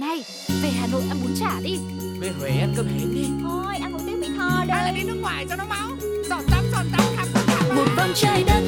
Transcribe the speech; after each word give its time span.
Này, 0.00 0.24
về 0.62 0.70
Hà 0.80 0.86
Nội 0.86 1.02
ăn 1.08 1.18
bún 1.22 1.34
chả 1.40 1.60
đi. 1.62 1.78
Về 2.20 2.30
Huế 2.38 2.48
ăn 2.50 2.72
cơm 2.76 2.86
hến 2.86 3.14
đi. 3.14 3.24
Thôi 3.42 3.74
ăn 3.80 3.92
một 3.92 3.98
tiếng 4.06 4.20
mì 4.20 4.26
thò 4.38 4.64
đây. 4.68 4.76
Hay 4.76 4.84
là 4.84 4.92
đi 4.92 5.02
nước 5.02 5.18
ngoài 5.20 5.46
cho 5.48 5.56
nó 5.56 5.64
máu. 5.64 5.88
Giọt 6.28 6.42
tắm 6.50 6.64
giọt 6.72 6.84
tắm 6.92 7.02
khắp 7.16 7.26
tất 7.34 7.40
cả 7.46 7.74
một 7.74 7.86
vòng 7.96 8.12
trái 8.14 8.44
đất 8.46 8.62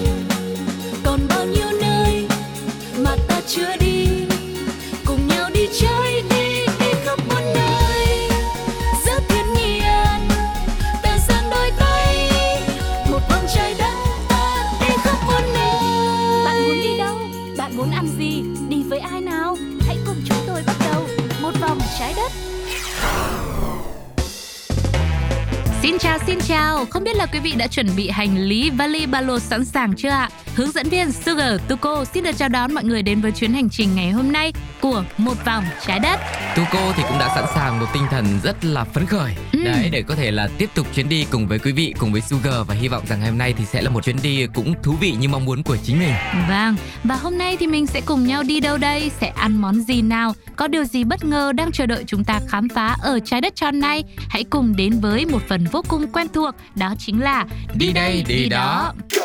còn 1.04 1.20
bao 1.28 1.46
nhiêu 1.46 1.66
nơi 1.80 2.26
mà 2.98 3.16
ta 3.28 3.40
chưa 3.46 3.76
đi 3.80 3.91
Xin 25.82 25.98
chào, 25.98 26.18
xin 26.26 26.38
chào. 26.40 26.86
Không 26.90 27.04
biết 27.04 27.16
là 27.16 27.26
quý 27.26 27.38
vị 27.40 27.54
đã 27.58 27.66
chuẩn 27.66 27.86
bị 27.96 28.08
hành 28.08 28.38
lý 28.38 28.70
vali 28.70 29.06
ba 29.06 29.20
lô 29.20 29.38
sẵn 29.38 29.64
sàng 29.64 29.94
chưa 29.96 30.08
ạ? 30.08 30.28
Hướng 30.56 30.70
dẫn 30.70 30.88
viên 30.88 31.12
Sugar 31.12 31.60
Tuko 31.68 32.04
xin 32.14 32.24
được 32.24 32.32
chào 32.36 32.48
đón 32.48 32.74
mọi 32.74 32.84
người 32.84 33.02
đến 33.02 33.20
với 33.20 33.32
chuyến 33.32 33.52
hành 33.52 33.70
trình 33.70 33.94
ngày 33.94 34.10
hôm 34.10 34.32
nay 34.32 34.52
của 34.80 35.04
một 35.18 35.34
vòng 35.46 35.64
trái 35.86 35.98
đất. 35.98 36.20
Tuco 36.56 36.92
thì 36.96 37.02
cũng 37.08 37.18
đã 37.18 37.28
sẵn 37.34 37.44
sàng 37.54 37.80
một 37.80 37.86
tinh 37.94 38.02
thần 38.10 38.26
rất 38.44 38.64
là 38.64 38.84
phấn 38.84 39.06
khởi 39.06 39.34
Ừ. 39.52 39.58
đấy 39.64 39.88
để 39.92 40.02
có 40.02 40.14
thể 40.14 40.30
là 40.30 40.48
tiếp 40.58 40.70
tục 40.74 40.86
chuyến 40.94 41.08
đi 41.08 41.26
cùng 41.30 41.46
với 41.48 41.58
quý 41.58 41.72
vị 41.72 41.94
cùng 41.98 42.12
với 42.12 42.20
Sugar 42.20 42.54
và 42.66 42.74
hy 42.74 42.88
vọng 42.88 43.02
rằng 43.06 43.20
ngày 43.20 43.28
hôm 43.28 43.38
nay 43.38 43.54
thì 43.58 43.64
sẽ 43.64 43.82
là 43.82 43.90
một 43.90 44.04
chuyến 44.04 44.16
đi 44.22 44.46
cũng 44.54 44.74
thú 44.82 44.92
vị 45.00 45.14
như 45.20 45.28
mong 45.28 45.44
muốn 45.44 45.62
của 45.62 45.76
chính 45.84 45.98
mình. 45.98 46.14
Vâng, 46.48 46.76
và 47.04 47.16
hôm 47.16 47.38
nay 47.38 47.56
thì 47.60 47.66
mình 47.66 47.86
sẽ 47.86 48.00
cùng 48.00 48.26
nhau 48.26 48.42
đi 48.42 48.60
đâu 48.60 48.76
đây? 48.78 49.10
Sẽ 49.20 49.28
ăn 49.28 49.56
món 49.60 49.80
gì 49.80 50.02
nào? 50.02 50.34
Có 50.56 50.68
điều 50.68 50.84
gì 50.84 51.04
bất 51.04 51.24
ngờ 51.24 51.52
đang 51.52 51.72
chờ 51.72 51.86
đợi 51.86 52.04
chúng 52.06 52.24
ta 52.24 52.40
khám 52.48 52.68
phá 52.68 52.96
ở 53.02 53.18
trái 53.24 53.40
đất 53.40 53.56
tròn 53.56 53.80
này? 53.80 54.04
Hãy 54.28 54.44
cùng 54.44 54.76
đến 54.76 55.00
với 55.00 55.26
một 55.26 55.42
phần 55.48 55.66
vô 55.72 55.82
cùng 55.88 56.06
quen 56.12 56.26
thuộc, 56.34 56.54
đó 56.74 56.94
chính 56.98 57.20
là 57.22 57.44
Đi 57.74 57.92
đây, 57.92 58.24
đi 58.28 58.48
đó. 58.48 58.92
đi 59.10 59.16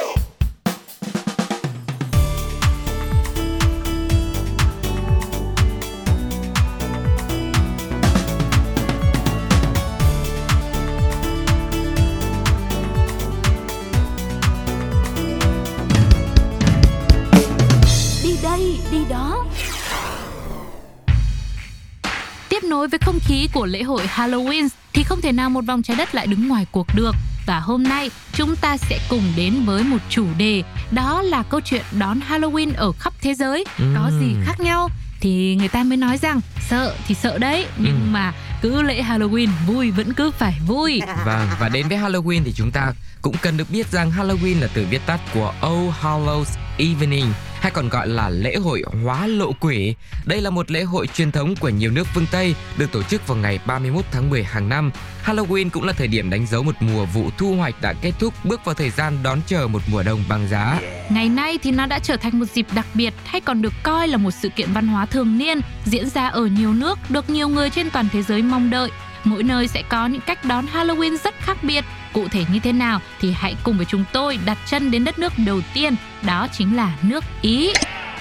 Tiếp 22.62 22.68
nối 22.68 22.88
với 22.88 23.00
không 23.00 23.20
khí 23.20 23.50
của 23.54 23.66
lễ 23.66 23.84
hội 23.84 24.08
Halloween 24.16 24.68
thì 24.94 25.04
không 25.04 25.22
thể 25.22 25.32
nào 25.32 25.50
một 25.50 25.66
vòng 25.66 25.84
trái 25.84 25.98
đất 25.98 26.16
lại 26.16 26.28
đứng 26.28 26.48
ngoài 26.48 26.66
cuộc 26.72 26.88
được. 26.96 27.16
Và 27.46 27.60
hôm 27.60 27.84
nay 27.84 28.10
chúng 28.34 28.56
ta 28.56 28.78
sẽ 28.78 29.00
cùng 29.10 29.24
đến 29.36 29.66
với 29.66 29.84
một 29.84 29.98
chủ 30.10 30.26
đề 30.38 30.64
đó 30.92 31.22
là 31.22 31.44
câu 31.44 31.62
chuyện 31.66 31.82
đón 32.00 32.20
Halloween 32.30 32.72
ở 32.76 32.92
khắp 32.92 33.14
thế 33.22 33.34
giới. 33.34 33.66
Có 33.78 34.12
gì 34.20 34.34
Ừm. 34.34 34.44
khác 34.46 34.60
nhau? 34.60 34.90
Thì 35.20 35.56
người 35.56 35.68
ta 35.68 35.84
mới 35.84 35.98
nói 35.98 36.18
rằng 36.18 36.42
sợ 36.70 36.96
thì 37.08 37.16
sợ 37.16 37.38
đấy 37.38 37.66
nhưng 37.78 38.00
Ừm. 38.02 38.14
mà 38.14 38.34
cứ 38.62 38.82
lễ 38.82 39.04
Halloween 39.04 39.50
vui 39.68 39.92
vẫn 39.92 40.14
cứ 40.14 40.32
phải 40.32 40.60
vui. 40.68 41.02
Vâng 41.26 41.48
và 41.60 41.70
đến 41.70 41.88
với 41.88 41.98
Halloween 41.98 42.42
thì 42.46 42.54
chúng 42.56 42.72
ta 42.72 42.94
cũng 43.22 43.36
cần 43.42 43.58
được 43.58 43.70
biết 43.72 43.92
rằng 43.92 44.12
Halloween 44.12 44.62
là 44.62 44.68
từ 44.74 44.86
viết 44.90 45.02
tắt 45.06 45.20
của 45.34 45.54
All 45.62 45.90
Hallows 46.02 46.46
Evening 46.78 47.26
hay 47.60 47.72
còn 47.72 47.90
gọi 47.90 48.08
là 48.08 48.30
lễ 48.30 48.56
hội 48.56 48.84
hóa 49.04 49.28
lộ 49.28 49.52
quỷ. 49.60 49.96
Đây 50.26 50.42
là 50.42 50.50
một 50.50 50.72
lễ 50.72 50.84
hội 50.84 51.08
truyền 51.08 51.32
thống 51.32 51.56
của 51.56 51.70
nhiều 51.70 51.92
nước 51.92 52.08
phương 52.14 52.26
Tây, 52.32 52.56
được 52.78 52.92
tổ 52.92 53.04
chức 53.04 53.28
vào 53.28 53.38
ngày 53.38 53.60
31 53.66 54.06
tháng 54.12 54.30
10 54.30 54.44
hàng 54.44 54.70
năm. 54.70 54.92
Halloween 55.26 55.70
cũng 55.70 55.84
là 55.84 55.94
thời 55.94 56.08
điểm 56.08 56.30
đánh 56.30 56.48
dấu 56.48 56.64
một 56.64 56.76
mùa 56.80 57.06
vụ 57.06 57.30
thu 57.38 57.56
hoạch 57.56 57.82
đã 57.82 57.94
kết 58.02 58.12
thúc, 58.20 58.34
bước 58.44 58.66
vào 58.66 58.76
thời 58.76 58.90
gian 58.90 59.18
đón 59.24 59.40
chờ 59.48 59.68
một 59.68 59.82
mùa 59.92 60.04
đông 60.04 60.24
băng 60.30 60.48
giá. 60.48 60.80
Ngày 61.10 61.30
nay 61.30 61.58
thì 61.64 61.72
nó 61.72 61.86
đã 61.86 62.00
trở 62.00 62.18
thành 62.18 62.40
một 62.40 62.46
dịp 62.54 62.66
đặc 62.76 62.86
biệt 62.94 63.14
hay 63.26 63.42
còn 63.42 63.62
được 63.62 63.74
coi 63.84 64.08
là 64.08 64.18
một 64.18 64.32
sự 64.32 64.50
kiện 64.50 64.74
văn 64.74 64.88
hóa 64.88 65.06
thường 65.06 65.38
niên, 65.38 65.62
diễn 65.86 66.10
ra 66.10 66.28
ở 66.28 66.46
nhiều 66.46 66.74
nước, 66.74 67.00
được 67.10 67.30
nhiều 67.30 67.48
người 67.48 67.70
trên 67.70 67.90
toàn 67.90 68.08
thế 68.14 68.24
giới 68.24 68.42
mong 68.42 68.70
đợi. 68.70 68.90
Mỗi 69.24 69.44
nơi 69.44 69.68
sẽ 69.68 69.84
có 69.90 70.08
những 70.08 70.22
cách 70.22 70.46
đón 70.46 70.66
Halloween 70.74 71.18
rất 71.24 71.36
khác 71.40 71.58
biệt. 71.64 71.86
Cụ 72.14 72.28
thể 72.28 72.46
như 72.54 72.60
thế 72.60 72.74
nào 72.74 73.02
thì 73.20 73.32
hãy 73.32 73.56
cùng 73.64 73.78
với 73.78 73.86
chúng 73.86 74.04
tôi 74.14 74.40
đặt 74.46 74.58
chân 74.66 74.92
đến 74.92 75.04
đất 75.04 75.20
nước 75.20 75.34
đầu 75.46 75.62
tiên, 75.74 75.96
đó 76.22 76.48
chính 76.58 76.76
là 76.76 76.98
nước 77.02 77.24
Ý. 77.42 77.74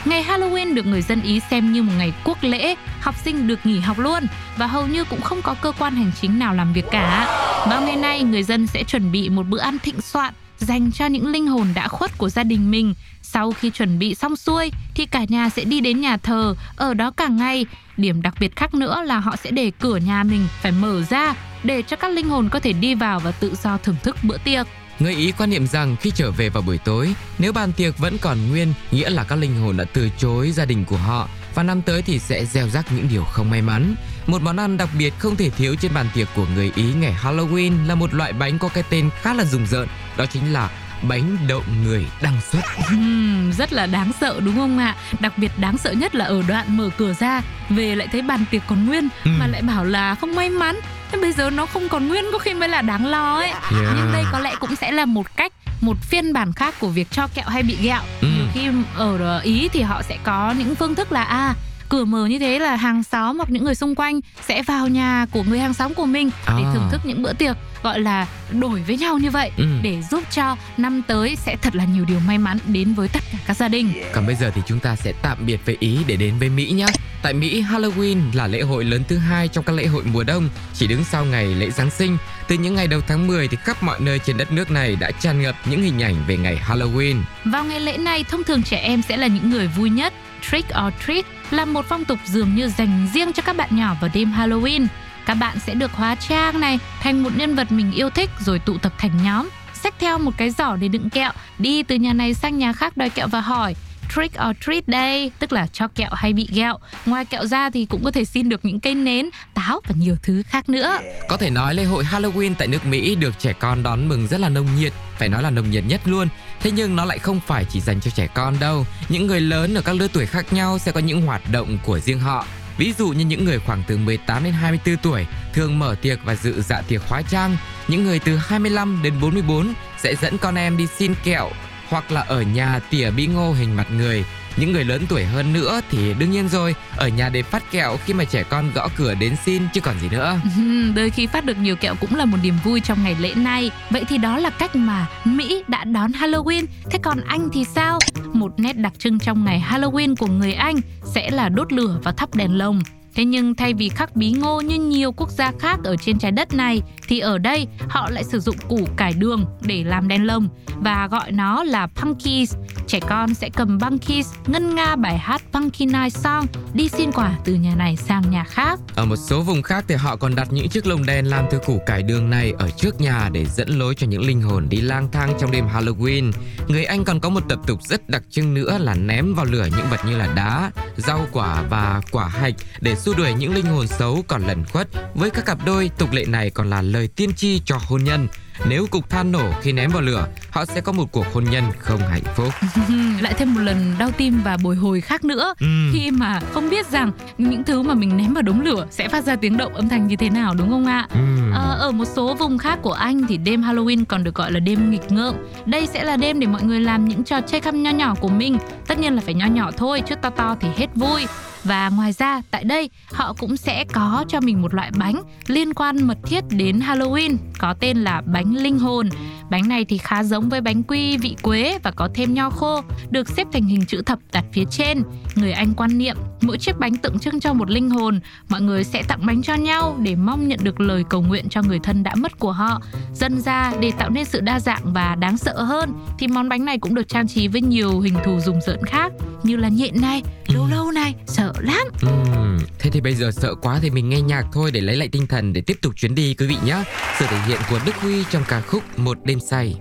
Ngày 0.04 0.24
Halloween 0.24 0.74
được 0.74 0.86
người 0.86 1.02
dân 1.02 1.22
Ý 1.22 1.40
xem 1.50 1.72
như 1.72 1.82
một 1.82 1.92
ngày 1.98 2.12
quốc 2.24 2.38
lễ, 2.40 2.74
học 3.00 3.14
sinh 3.24 3.46
được 3.46 3.66
nghỉ 3.66 3.80
học 3.80 3.98
luôn 3.98 4.26
và 4.56 4.66
hầu 4.66 4.86
như 4.86 5.04
cũng 5.04 5.20
không 5.20 5.42
có 5.42 5.54
cơ 5.54 5.72
quan 5.78 5.94
hành 5.94 6.10
chính 6.20 6.38
nào 6.38 6.54
làm 6.54 6.72
việc 6.72 6.84
cả. 6.90 7.26
Vào 7.70 7.82
ngày 7.82 7.96
nay, 7.96 8.22
người 8.22 8.42
dân 8.42 8.66
sẽ 8.66 8.84
chuẩn 8.84 9.12
bị 9.12 9.28
một 9.28 9.46
bữa 9.46 9.58
ăn 9.58 9.78
thịnh 9.78 10.00
soạn 10.00 10.34
dành 10.58 10.92
cho 10.92 11.06
những 11.06 11.26
linh 11.26 11.46
hồn 11.46 11.66
đã 11.74 11.88
khuất 11.88 12.18
của 12.18 12.28
gia 12.28 12.42
đình 12.42 12.70
mình. 12.70 12.94
Sau 13.22 13.52
khi 13.52 13.70
chuẩn 13.70 13.98
bị 13.98 14.14
xong 14.14 14.36
xuôi 14.36 14.70
thì 14.94 15.06
cả 15.06 15.24
nhà 15.28 15.48
sẽ 15.48 15.64
đi 15.64 15.80
đến 15.80 16.00
nhà 16.00 16.16
thờ, 16.16 16.54
ở 16.76 16.94
đó 16.94 17.10
cả 17.10 17.28
ngày. 17.28 17.66
Điểm 17.96 18.22
đặc 18.22 18.34
biệt 18.40 18.56
khác 18.56 18.74
nữa 18.74 19.02
là 19.06 19.18
họ 19.18 19.36
sẽ 19.36 19.50
để 19.50 19.70
cửa 19.80 19.96
nhà 19.96 20.22
mình 20.22 20.46
phải 20.62 20.72
mở 20.72 21.02
ra 21.10 21.34
để 21.66 21.82
cho 21.82 21.96
các 21.96 22.10
linh 22.10 22.28
hồn 22.28 22.48
có 22.48 22.60
thể 22.60 22.72
đi 22.72 22.94
vào 22.94 23.20
và 23.20 23.30
tự 23.32 23.54
do 23.62 23.76
thưởng 23.82 23.96
thức 24.02 24.16
bữa 24.22 24.38
tiệc. 24.38 24.66
Người 24.98 25.14
Ý 25.14 25.32
quan 25.38 25.50
niệm 25.50 25.66
rằng 25.66 25.96
khi 26.00 26.10
trở 26.14 26.30
về 26.30 26.48
vào 26.48 26.62
buổi 26.62 26.78
tối, 26.78 27.14
nếu 27.38 27.52
bàn 27.52 27.72
tiệc 27.72 27.98
vẫn 27.98 28.18
còn 28.18 28.48
nguyên, 28.50 28.72
nghĩa 28.90 29.10
là 29.10 29.24
các 29.24 29.36
linh 29.36 29.60
hồn 29.60 29.76
đã 29.76 29.84
từ 29.92 30.10
chối 30.18 30.50
gia 30.50 30.64
đình 30.64 30.84
của 30.84 30.96
họ 30.96 31.28
và 31.54 31.62
năm 31.62 31.82
tới 31.82 32.02
thì 32.02 32.18
sẽ 32.18 32.44
gieo 32.44 32.68
rắc 32.68 32.92
những 32.92 33.08
điều 33.10 33.24
không 33.24 33.50
may 33.50 33.62
mắn. 33.62 33.94
Một 34.26 34.42
món 34.42 34.56
ăn 34.56 34.76
đặc 34.76 34.88
biệt 34.98 35.14
không 35.18 35.36
thể 35.36 35.50
thiếu 35.50 35.74
trên 35.80 35.94
bàn 35.94 36.06
tiệc 36.14 36.28
của 36.36 36.46
người 36.54 36.72
Ý 36.74 36.84
ngày 37.00 37.14
Halloween 37.22 37.86
là 37.86 37.94
một 37.94 38.14
loại 38.14 38.32
bánh 38.32 38.58
có 38.58 38.68
cái 38.68 38.84
tên 38.90 39.10
khá 39.22 39.34
là 39.34 39.44
rùng 39.44 39.66
rợn, 39.66 39.88
đó 40.16 40.26
chính 40.26 40.52
là 40.52 40.70
bánh 41.02 41.36
đậu 41.48 41.62
người 41.84 42.06
đăng 42.22 42.40
xuất. 42.52 42.60
Ừm, 42.90 43.52
rất 43.52 43.72
là 43.72 43.86
đáng 43.86 44.10
sợ 44.20 44.40
đúng 44.44 44.56
không 44.56 44.78
ạ? 44.78 44.96
Đặc 45.20 45.38
biệt 45.38 45.50
đáng 45.58 45.78
sợ 45.78 45.92
nhất 45.92 46.14
là 46.14 46.24
ở 46.24 46.42
đoạn 46.48 46.76
mở 46.76 46.90
cửa 46.98 47.14
ra 47.20 47.42
về 47.70 47.94
lại 47.96 48.08
thấy 48.12 48.22
bàn 48.22 48.44
tiệc 48.50 48.62
còn 48.66 48.86
nguyên 48.86 49.08
Ừ. 49.24 49.30
mà 49.38 49.46
lại 49.46 49.62
bảo 49.62 49.84
là 49.84 50.14
không 50.14 50.34
may 50.34 50.50
mắn. 50.50 50.76
Thế 51.12 51.18
bây 51.20 51.32
giờ 51.32 51.50
nó 51.50 51.66
không 51.66 51.88
còn 51.88 52.08
nguyên 52.08 52.24
có 52.32 52.38
khi 52.38 52.54
mới 52.54 52.68
là 52.68 52.82
đáng 52.82 53.06
lo 53.06 53.34
ấy. 53.36 53.48
Yeah. 53.48 53.62
Nhưng 53.70 54.12
đây 54.12 54.24
có 54.32 54.38
lẽ 54.38 54.54
cũng 54.60 54.76
sẽ 54.76 54.92
là 54.92 55.04
một 55.04 55.36
cách 55.36 55.52
một 55.80 55.96
phiên 56.02 56.32
bản 56.32 56.52
khác 56.52 56.74
của 56.80 56.88
việc 56.88 57.10
cho 57.10 57.28
kẹo 57.34 57.48
hay 57.48 57.62
bị 57.62 57.76
ghẹo. 57.82 58.02
Ừ. 58.20 58.28
Nhiều 58.28 58.46
khi 58.54 58.68
ở 58.96 59.40
Ý 59.40 59.68
thì 59.72 59.82
họ 59.82 60.02
sẽ 60.02 60.18
có 60.22 60.54
những 60.58 60.74
phương 60.74 60.94
thức 60.94 61.12
là 61.12 61.22
à 61.22 61.54
cửa 61.88 62.04
mở 62.04 62.26
như 62.26 62.38
thế 62.38 62.58
là 62.58 62.76
hàng 62.76 63.02
xóm 63.02 63.36
hoặc 63.36 63.50
những 63.50 63.64
người 63.64 63.74
xung 63.74 63.94
quanh 63.94 64.20
sẽ 64.48 64.62
vào 64.62 64.88
nhà 64.88 65.26
của 65.30 65.42
người 65.42 65.58
hàng 65.58 65.74
xóm 65.74 65.94
của 65.94 66.06
mình 66.06 66.30
để 66.46 66.62
À. 66.64 66.70
thưởng 66.74 66.88
thức 66.92 67.00
những 67.04 67.22
bữa 67.22 67.32
tiệc 67.32 67.56
gọi 67.82 68.00
là 68.00 68.26
đổi 68.52 68.82
với 68.86 68.96
nhau 68.96 69.18
như 69.18 69.30
vậy 69.30 69.50
Ừ. 69.56 69.64
để 69.82 70.02
giúp 70.10 70.22
cho 70.30 70.56
năm 70.76 71.02
tới 71.06 71.36
sẽ 71.36 71.56
thật 71.62 71.74
là 71.76 71.84
nhiều 71.84 72.04
điều 72.04 72.20
may 72.20 72.38
mắn 72.38 72.58
đến 72.66 72.94
với 72.94 73.08
tất 73.08 73.22
cả 73.32 73.38
các 73.46 73.56
gia 73.56 73.68
đình. 73.68 73.92
Còn 74.12 74.26
bây 74.26 74.34
giờ 74.34 74.50
thì 74.54 74.60
chúng 74.66 74.78
ta 74.78 74.96
sẽ 74.96 75.12
tạm 75.22 75.46
biệt 75.46 75.60
với 75.66 75.76
Ý 75.80 75.98
để 76.06 76.16
đến 76.16 76.34
với 76.38 76.48
Mỹ 76.48 76.70
nhé. 76.70 76.86
Tại 77.22 77.32
Mỹ, 77.32 77.62
Halloween 77.70 78.16
là 78.32 78.46
lễ 78.46 78.60
hội 78.60 78.84
lớn 78.84 79.02
thứ 79.08 79.18
hai 79.18 79.48
trong 79.48 79.64
các 79.64 79.72
lễ 79.72 79.86
hội 79.86 80.02
mùa 80.12 80.24
đông, 80.24 80.48
chỉ 80.74 80.86
đứng 80.86 81.04
sau 81.04 81.24
ngày 81.24 81.46
lễ 81.46 81.70
Giáng 81.70 81.90
sinh. 81.90 82.16
Từ 82.48 82.54
những 82.58 82.74
ngày 82.74 82.86
đầu 82.86 83.00
tháng 83.08 83.26
10 83.26 83.48
thì 83.48 83.56
khắp 83.64 83.82
mọi 83.82 84.00
nơi 84.00 84.18
trên 84.18 84.36
đất 84.36 84.52
nước 84.52 84.70
này 84.70 84.96
đã 85.00 85.10
tràn 85.10 85.42
ngập 85.42 85.54
những 85.70 85.82
hình 85.82 86.02
ảnh 86.02 86.14
về 86.26 86.36
ngày 86.36 86.58
Halloween. 86.68 87.16
Vào 87.44 87.64
ngày 87.64 87.80
lễ 87.80 87.96
này, 87.96 88.24
thông 88.24 88.44
thường 88.44 88.62
trẻ 88.62 88.76
em 88.76 89.02
sẽ 89.08 89.16
là 89.16 89.26
những 89.26 89.50
người 89.50 89.66
vui 89.66 89.90
nhất. 89.90 90.12
Trick 90.50 90.68
or 90.68 90.92
treat 91.06 91.24
là 91.50 91.64
một 91.64 91.84
phong 91.88 92.04
tục 92.04 92.18
dường 92.26 92.54
như 92.54 92.68
dành 92.68 93.08
riêng 93.14 93.32
cho 93.32 93.42
các 93.42 93.56
bạn 93.56 93.68
nhỏ 93.72 93.96
vào 94.00 94.10
đêm 94.14 94.32
Halloween. 94.32 94.86
Các 95.26 95.34
bạn 95.34 95.58
sẽ 95.58 95.74
được 95.74 95.92
hóa 95.92 96.14
trang 96.14 96.60
này 96.60 96.78
thành 97.00 97.22
một 97.22 97.30
nhân 97.36 97.54
vật 97.54 97.72
mình 97.72 97.92
yêu 97.92 98.10
thích 98.10 98.30
rồi 98.40 98.58
tụ 98.58 98.78
tập 98.78 98.92
thành 98.98 99.22
nhóm, 99.24 99.48
xách 99.74 99.94
theo 99.98 100.18
một 100.18 100.30
cái 100.36 100.50
giỏ 100.50 100.76
để 100.76 100.88
đựng 100.88 101.10
kẹo, 101.10 101.32
đi 101.58 101.82
từ 101.82 101.94
nhà 101.94 102.12
này 102.12 102.34
sang 102.34 102.58
nhà 102.58 102.72
khác 102.72 102.96
đòi 102.96 103.10
kẹo 103.10 103.28
và 103.28 103.40
hỏi 103.40 103.74
trick 104.16 104.36
or 104.48 104.56
treat 104.60 104.84
Day 104.86 105.30
tức 105.38 105.52
là 105.52 105.66
cho 105.72 105.88
kẹo 105.88 106.10
hay 106.12 106.32
bị 106.32 106.48
ghẹo. 106.52 106.78
Ngoài 107.06 107.24
kẹo 107.24 107.46
ra 107.46 107.70
thì 107.70 107.86
cũng 107.86 108.04
có 108.04 108.10
thể 108.10 108.24
xin 108.24 108.48
được 108.48 108.64
những 108.64 108.80
cây 108.80 108.94
nến, 108.94 109.30
táo 109.54 109.80
và 109.88 109.94
nhiều 109.98 110.16
thứ 110.22 110.42
khác 110.46 110.68
nữa. 110.68 110.98
Có 111.28 111.36
thể 111.36 111.50
nói 111.50 111.74
lễ 111.74 111.84
hội 111.84 112.04
Halloween 112.04 112.54
tại 112.58 112.68
nước 112.68 112.86
Mỹ 112.86 113.14
được 113.14 113.38
trẻ 113.38 113.52
con 113.52 113.82
đón 113.82 114.08
mừng 114.08 114.26
rất 114.26 114.40
là 114.40 114.48
nồng 114.48 114.66
nhiệt, 114.76 114.92
phải 115.18 115.28
nói 115.28 115.42
là 115.42 115.50
nồng 115.50 115.70
nhiệt 115.70 115.84
nhất 115.86 116.00
luôn. 116.04 116.28
Thế 116.60 116.70
nhưng 116.70 116.96
nó 116.96 117.04
lại 117.04 117.18
không 117.18 117.40
phải 117.46 117.64
chỉ 117.64 117.80
dành 117.80 118.00
cho 118.00 118.10
trẻ 118.10 118.26
con 118.34 118.54
đâu. 118.60 118.86
Những 119.08 119.26
người 119.26 119.40
lớn 119.40 119.74
ở 119.74 119.82
các 119.82 119.96
lứa 119.96 120.08
tuổi 120.12 120.26
khác 120.26 120.52
nhau 120.52 120.78
sẽ 120.78 120.92
có 120.92 121.00
những 121.00 121.22
hoạt 121.22 121.42
động 121.52 121.78
của 121.84 121.98
riêng 121.98 122.20
họ. 122.20 122.46
Ví 122.78 122.92
dụ 122.98 123.08
như 123.08 123.24
những 123.24 123.44
người 123.44 123.58
khoảng 123.58 123.82
từ 123.86 123.96
18 123.96 124.44
đến 124.44 124.52
24 124.52 124.96
tuổi 124.96 125.26
thường 125.54 125.78
mở 125.78 125.96
tiệc 126.02 126.18
và 126.24 126.34
dự 126.34 126.62
dạ 126.62 126.82
tiệc 126.88 127.02
hóa 127.08 127.22
trang. 127.22 127.56
Những 127.88 128.04
người 128.04 128.18
từ 128.18 128.36
25 128.36 129.00
đến 129.02 129.14
44 129.20 129.74
sẽ 129.98 130.14
dẫn 130.14 130.38
con 130.38 130.54
em 130.54 130.76
đi 130.76 130.86
xin 130.98 131.14
kẹo 131.24 131.50
hoặc 131.88 132.12
là 132.12 132.20
ở 132.20 132.42
nhà 132.42 132.80
tỉa 132.90 133.10
bí 133.10 133.26
ngô 133.26 133.52
hình 133.52 133.76
mặt 133.76 133.86
người. 133.90 134.24
Những 134.56 134.72
người 134.72 134.84
lớn 134.84 135.02
tuổi 135.08 135.24
hơn 135.24 135.52
nữa 135.52 135.80
thì 135.90 136.14
đương 136.14 136.30
nhiên 136.30 136.48
rồi, 136.48 136.74
ở 136.96 137.08
nhà 137.08 137.28
để 137.28 137.42
phát 137.42 137.70
kẹo 137.70 137.96
khi 138.04 138.14
mà 138.14 138.24
trẻ 138.24 138.42
con 138.42 138.70
gõ 138.74 138.88
cửa 138.96 139.14
đến 139.14 139.36
xin 139.44 139.62
chứ 139.72 139.80
còn 139.80 139.94
gì 140.00 140.08
nữa. 140.08 140.40
Đôi 140.96 141.10
khi 141.10 141.26
phát 141.26 141.44
được 141.44 141.58
nhiều 141.58 141.76
kẹo 141.76 141.94
cũng 142.00 142.14
là 142.14 142.24
một 142.24 142.36
niềm 142.42 142.54
vui 142.64 142.80
trong 142.80 143.04
ngày 143.04 143.16
lễ 143.20 143.34
này. 143.34 143.70
Vậy 143.90 144.04
thì 144.08 144.18
đó 144.18 144.38
là 144.38 144.50
cách 144.50 144.76
mà 144.76 145.06
Mỹ 145.24 145.62
đã 145.68 145.84
đón 145.84 146.12
Halloween. 146.12 146.64
Thế 146.90 146.98
còn 147.02 147.20
Anh 147.26 147.48
thì 147.52 147.64
sao? 147.64 147.98
Một 148.32 148.52
nét 148.56 148.76
đặc 148.76 148.92
trưng 148.98 149.18
trong 149.18 149.44
ngày 149.44 149.64
Halloween 149.70 150.16
của 150.16 150.26
người 150.26 150.52
Anh 150.52 150.76
sẽ 151.14 151.30
là 151.30 151.48
đốt 151.48 151.72
lửa 151.72 152.00
và 152.04 152.12
thắp 152.12 152.34
đèn 152.34 152.58
lồng. 152.58 152.82
Thế 153.16 153.24
nhưng 153.24 153.54
thay 153.54 153.74
vì 153.74 153.88
khắc 153.88 154.16
bí 154.16 154.32
ngô 154.32 154.60
như 154.60 154.76
nhiều 154.78 155.12
quốc 155.12 155.30
gia 155.30 155.52
khác 155.58 155.78
ở 155.84 155.96
trên 155.96 156.18
trái 156.18 156.32
đất 156.32 156.54
này, 156.54 156.82
thì 157.08 157.18
ở 157.18 157.38
đây 157.38 157.66
họ 157.88 158.10
lại 158.10 158.24
sử 158.24 158.40
dụng 158.40 158.56
củ 158.68 158.88
cải 158.96 159.12
đường 159.12 159.44
để 159.62 159.84
làm 159.84 160.08
đèn 160.08 160.26
lồng 160.26 160.48
và 160.76 161.08
gọi 161.10 161.32
nó 161.32 161.64
là 161.64 161.86
punkies. 161.86 162.54
Trẻ 162.86 163.00
con 163.00 163.34
sẽ 163.34 163.50
cầm 163.56 163.78
bunkies 163.78 164.34
ngân 164.46 164.74
nga 164.74 164.96
bài 164.96 165.18
hát 165.18 165.42
Punky 165.52 165.86
Night 165.86 166.12
Song 166.12 166.46
đi 166.74 166.88
xin 166.88 167.12
quà 167.12 167.38
từ 167.44 167.54
nhà 167.54 167.74
này 167.74 167.96
sang 167.96 168.30
nhà 168.30 168.44
khác. 168.44 168.80
Ở 168.94 169.04
một 169.04 169.16
số 169.16 169.42
vùng 169.42 169.62
khác 169.62 169.84
thì 169.88 169.94
họ 169.94 170.16
còn 170.16 170.34
đặt 170.34 170.48
những 170.52 170.68
chiếc 170.68 170.86
lồng 170.86 171.06
đèn 171.06 171.26
làm 171.26 171.44
từ 171.50 171.58
củ 171.58 171.80
cải 171.86 172.02
đường 172.02 172.30
này 172.30 172.52
ở 172.58 172.70
trước 172.70 173.00
nhà 173.00 173.28
để 173.32 173.46
dẫn 173.46 173.68
lối 173.68 173.94
cho 173.94 174.06
những 174.06 174.26
linh 174.26 174.42
hồn 174.42 174.66
đi 174.68 174.80
lang 174.80 175.08
thang 175.12 175.34
trong 175.40 175.50
đêm 175.50 175.66
Halloween. 175.68 176.32
Người 176.68 176.84
Anh 176.84 177.04
còn 177.04 177.20
có 177.20 177.28
một 177.28 177.42
tập 177.48 177.58
tục 177.66 177.82
rất 177.82 178.08
đặc 178.08 178.22
trưng 178.30 178.54
nữa 178.54 178.78
là 178.78 178.94
ném 178.94 179.34
vào 179.34 179.44
lửa 179.44 179.68
những 179.76 179.86
vật 179.90 180.00
như 180.06 180.16
là 180.16 180.32
đá, 180.34 180.70
rau 180.96 181.26
quả 181.32 181.62
và 181.62 182.00
quả 182.10 182.28
hạch 182.28 182.54
để 182.80 182.94
xua 182.94 183.14
đuổi 183.14 183.32
những 183.32 183.54
linh 183.54 183.66
hồn 183.66 183.86
xấu 183.86 184.24
còn 184.28 184.42
lẩn 184.46 184.64
khuất. 184.64 184.88
Với 185.14 185.30
các 185.30 185.44
cặp 185.46 185.58
đôi, 185.66 185.90
tục 185.98 186.12
lệ 186.12 186.24
này 186.24 186.50
còn 186.50 186.70
là 186.70 186.82
lời 186.82 187.08
tiên 187.08 187.34
tri 187.36 187.60
cho 187.64 187.78
hôn 187.88 188.04
nhân. 188.04 188.28
Nếu 188.64 188.86
cục 188.86 189.10
than 189.10 189.32
nổ 189.32 189.52
khi 189.62 189.72
ném 189.72 189.90
vào 189.90 190.02
lửa, 190.02 190.26
họ 190.50 190.64
sẽ 190.64 190.80
có 190.80 190.92
một 190.92 191.12
cuộc 191.12 191.26
hôn 191.34 191.44
nhân 191.44 191.64
không 191.78 192.00
hạnh 192.00 192.22
phúc. 192.36 192.48
Lại 193.20 193.34
thêm 193.38 193.54
một 193.54 193.60
lần 193.60 193.94
đau 193.98 194.10
tim 194.10 194.40
và 194.44 194.56
bồi 194.62 194.76
hồi 194.76 195.00
khác 195.00 195.24
nữa 195.24 195.54
Ừ. 195.60 195.66
khi 195.92 196.10
mà 196.10 196.40
không 196.52 196.70
biết 196.70 196.86
rằng 196.90 197.10
những 197.38 197.64
thứ 197.64 197.82
mà 197.82 197.94
mình 197.94 198.16
ném 198.16 198.34
vào 198.34 198.42
đống 198.42 198.60
lửa 198.60 198.86
sẽ 198.90 199.08
phát 199.08 199.24
ra 199.24 199.36
tiếng 199.36 199.56
động 199.56 199.74
âm 199.74 199.88
thanh 199.88 200.06
như 200.06 200.16
thế 200.16 200.30
nào 200.30 200.54
đúng 200.58 200.70
không 200.70 200.86
ạ? 200.86 201.06
Ừm. 201.12 201.52
Ờ, 201.52 201.76
ở 201.80 201.90
một 201.92 202.04
số 202.16 202.34
vùng 202.34 202.58
khác 202.58 202.78
của 202.82 202.92
Anh 202.92 203.26
thì 203.28 203.36
đêm 203.36 203.62
Halloween 203.62 204.04
còn 204.08 204.24
được 204.24 204.34
gọi 204.34 204.52
là 204.52 204.60
đêm 204.60 204.90
nghịch 204.90 205.12
ngợm. 205.12 205.34
Đây 205.66 205.86
sẽ 205.86 206.04
là 206.04 206.16
đêm 206.16 206.40
để 206.40 206.46
mọi 206.46 206.62
người 206.62 206.80
làm 206.80 207.08
những 207.08 207.24
trò 207.24 207.40
chơi 207.40 207.60
khăm 207.60 207.82
nho 207.82 207.90
nhỏ 207.90 208.14
của 208.20 208.28
mình. 208.28 208.58
Tất 208.86 208.98
nhiên 208.98 209.14
là 209.14 209.22
phải 209.24 209.34
nho 209.34 209.46
nhỏ 209.46 209.70
thôi, 209.76 210.02
chứ 210.06 210.14
to 210.14 210.30
to 210.30 210.56
thì 210.60 210.68
hết 210.76 210.86
vui. 210.94 211.26
Và 211.66 211.88
ngoài 211.88 212.12
ra, 212.12 212.42
tại 212.50 212.64
đây 212.64 212.90
họ 213.12 213.34
cũng 213.38 213.56
sẽ 213.56 213.84
có 213.92 214.24
cho 214.28 214.40
mình 214.40 214.62
một 214.62 214.74
loại 214.74 214.90
bánh 214.98 215.22
liên 215.46 215.74
quan 215.74 216.06
mật 216.06 216.18
thiết 216.26 216.44
đến 216.50 216.78
Halloween, 216.78 217.36
có 217.58 217.74
tên 217.80 217.96
là 217.96 218.22
bánh 218.26 218.56
linh 218.56 218.78
hồn. 218.78 219.08
Bánh 219.50 219.68
này 219.68 219.84
thì 219.84 219.98
khá 219.98 220.22
giống 220.22 220.48
với 220.48 220.60
bánh 220.60 220.82
quy 220.82 221.16
vị 221.16 221.36
quế 221.42 221.78
và 221.82 221.90
có 221.90 222.08
thêm 222.14 222.34
nho 222.34 222.50
khô, 222.50 222.80
được 223.10 223.28
xếp 223.28 223.46
thành 223.52 223.66
hình 223.66 223.86
chữ 223.86 224.02
thập 224.06 224.18
đặt 224.32 224.44
phía 224.52 224.64
trên. 224.70 225.02
Người 225.34 225.52
Anh 225.52 225.74
quan 225.74 225.98
niệm 225.98 226.16
mỗi 226.40 226.58
chiếc 226.58 226.78
bánh 226.78 226.96
tượng 226.96 227.18
trưng 227.18 227.40
cho 227.40 227.52
một 227.52 227.70
linh 227.70 227.90
hồn, 227.90 228.20
mọi 228.48 228.60
người 228.60 228.84
sẽ 228.84 229.02
tặng 229.02 229.26
bánh 229.26 229.42
cho 229.42 229.54
nhau 229.54 229.96
để 230.02 230.14
mong 230.14 230.48
nhận 230.48 230.58
được 230.62 230.80
lời 230.80 231.04
cầu 231.10 231.22
nguyện 231.22 231.48
cho 231.48 231.62
người 231.62 231.78
thân 231.82 232.02
đã 232.02 232.14
mất 232.14 232.38
của 232.38 232.52
họ. 232.52 232.80
Dần 233.14 233.40
ra 233.40 233.72
để 233.80 233.92
tạo 233.98 234.10
nên 234.10 234.24
sự 234.24 234.40
đa 234.40 234.60
dạng 234.60 234.92
và 234.92 235.14
đáng 235.14 235.36
sợ 235.36 235.62
hơn 235.62 235.92
thì 236.18 236.28
món 236.28 236.48
bánh 236.48 236.64
này 236.64 236.78
cũng 236.78 236.94
được 236.94 237.08
trang 237.08 237.28
trí 237.28 237.48
với 237.48 237.60
nhiều 237.60 238.00
hình 238.00 238.16
thù 238.24 238.40
rùng 238.40 238.60
rợn 238.66 238.84
khác 238.86 239.12
như 239.42 239.56
là 239.56 239.68
nhện 239.68 240.00
này, 240.00 240.22
lâu 240.46 240.66
lâu 240.70 240.90
này, 240.90 241.14
sợ 241.26 241.52
lắm. 241.60 241.86
Ừm, 242.02 242.58
thế 242.78 242.90
thì 242.90 243.00
bây 243.00 243.14
giờ 243.14 243.30
sợ 243.30 243.54
quá 243.54 243.78
thì 243.82 243.90
mình 243.90 244.08
nghe 244.08 244.20
nhạc 244.20 244.44
thôi 244.52 244.70
để 244.70 244.80
lấy 244.80 244.96
lại 244.96 245.08
tinh 245.08 245.26
thần 245.26 245.52
để 245.52 245.60
tiếp 245.60 245.76
tục 245.82 245.92
chuyến 245.96 246.14
đi 246.14 246.34
quý 246.34 246.46
vị 246.46 246.56
nhé. 246.64 246.82
Sự 247.18 247.26
thể 247.28 247.38
hiện 247.46 247.60
của 247.70 247.80
Đức 247.86 247.96
Huy 247.96 248.24
trong 248.30 248.42
ca 248.48 248.60
khúc 248.60 248.98
Một 248.98 249.18
đêm 249.24 249.35
say. 249.40 249.76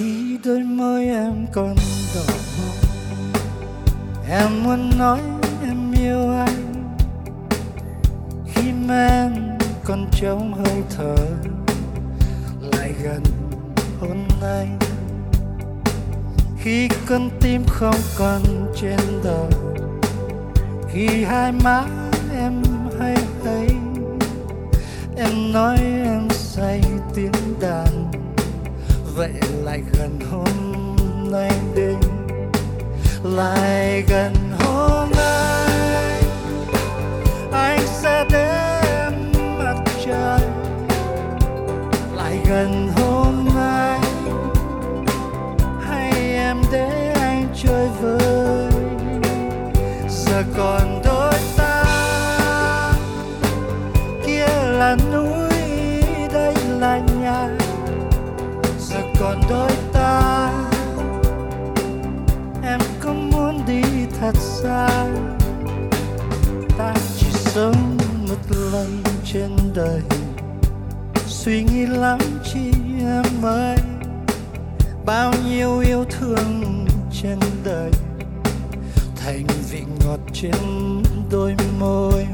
khi 0.00 0.38
đôi 0.44 0.60
môi 0.60 1.04
em 1.04 1.46
còn 1.52 1.74
đỏ 2.14 2.34
mong 2.58 2.90
em 4.28 4.64
muốn 4.64 4.98
nói 4.98 5.20
em 5.62 5.92
yêu 5.92 6.30
anh 6.30 6.94
khi 8.46 8.72
mà 8.72 9.06
em 9.06 9.58
còn 9.84 10.06
trống 10.12 10.54
hơi 10.54 10.82
thở, 10.96 11.16
lại 12.72 12.94
gần 13.02 13.22
hôn 14.00 14.28
anh 14.42 14.89
khi 16.62 16.88
con 17.08 17.30
tim 17.40 17.64
không 17.66 18.00
còn 18.18 18.42
trên 18.80 18.98
đời 19.24 19.50
khi 20.92 21.24
hai 21.24 21.52
má 21.52 21.84
em 22.34 22.62
hay 22.98 23.16
hay, 23.44 23.68
em 25.16 25.52
nói 25.52 25.76
em 26.04 26.28
say 26.30 26.82
tiếng 27.14 27.32
đàn. 27.60 28.10
Vậy 29.14 29.32
lại 29.62 29.82
gần 29.98 30.18
hôm 30.30 30.46
nay 31.30 31.52
đến 31.76 31.96
lại 33.24 34.04
gần 34.08 34.34
trên 69.32 69.50
đời. 69.74 70.00
Suy 71.26 71.62
nghĩ 71.62 71.86
lắm 71.86 72.18
chi 72.52 72.72
em 73.00 73.44
ơi, 73.44 73.76
bao 75.06 75.32
nhiêu 75.48 75.78
yêu 75.78 76.04
thương 76.10 76.86
trên 77.22 77.38
đời. 77.64 77.90
Thành 79.16 79.46
vị 79.70 79.82
ngọt 80.00 80.20
trên 80.32 80.52
đôi 81.30 81.54
môi. 81.80 82.26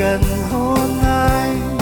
Gần 0.00 0.22
hôn 0.50 1.00
anh 1.04 1.78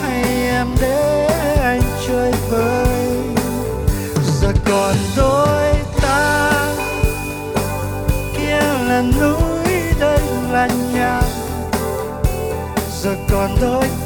hay 0.00 0.22
em 0.48 0.66
để 0.80 1.26
anh 1.62 1.80
chơi 2.08 2.32
vơi 2.50 3.06
giờ 4.40 4.52
còn 4.64 4.94
đôi 5.16 5.72
ta, 6.02 6.52
kia 8.36 8.60
là 8.88 9.02
núi, 9.20 9.72
đây 10.00 10.20
là 10.52 10.68
nhà. 10.94 11.22
Giờ 13.02 13.14
còn 13.30 13.50
đôi 13.60 13.86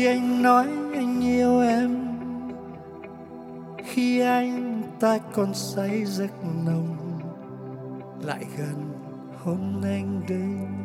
khi 0.00 0.06
anh 0.06 0.42
nói 0.42 0.66
anh 0.94 1.20
yêu 1.20 1.60
em 1.60 1.96
khi 3.84 4.20
anh 4.20 4.82
ta 5.00 5.18
còn 5.32 5.54
say 5.54 6.04
giấc 6.04 6.30
nồng, 6.66 6.96
lại 8.22 8.44
gần 8.58 8.92
hôn 9.44 9.80
anh 9.82 10.20
đây. 10.28 10.79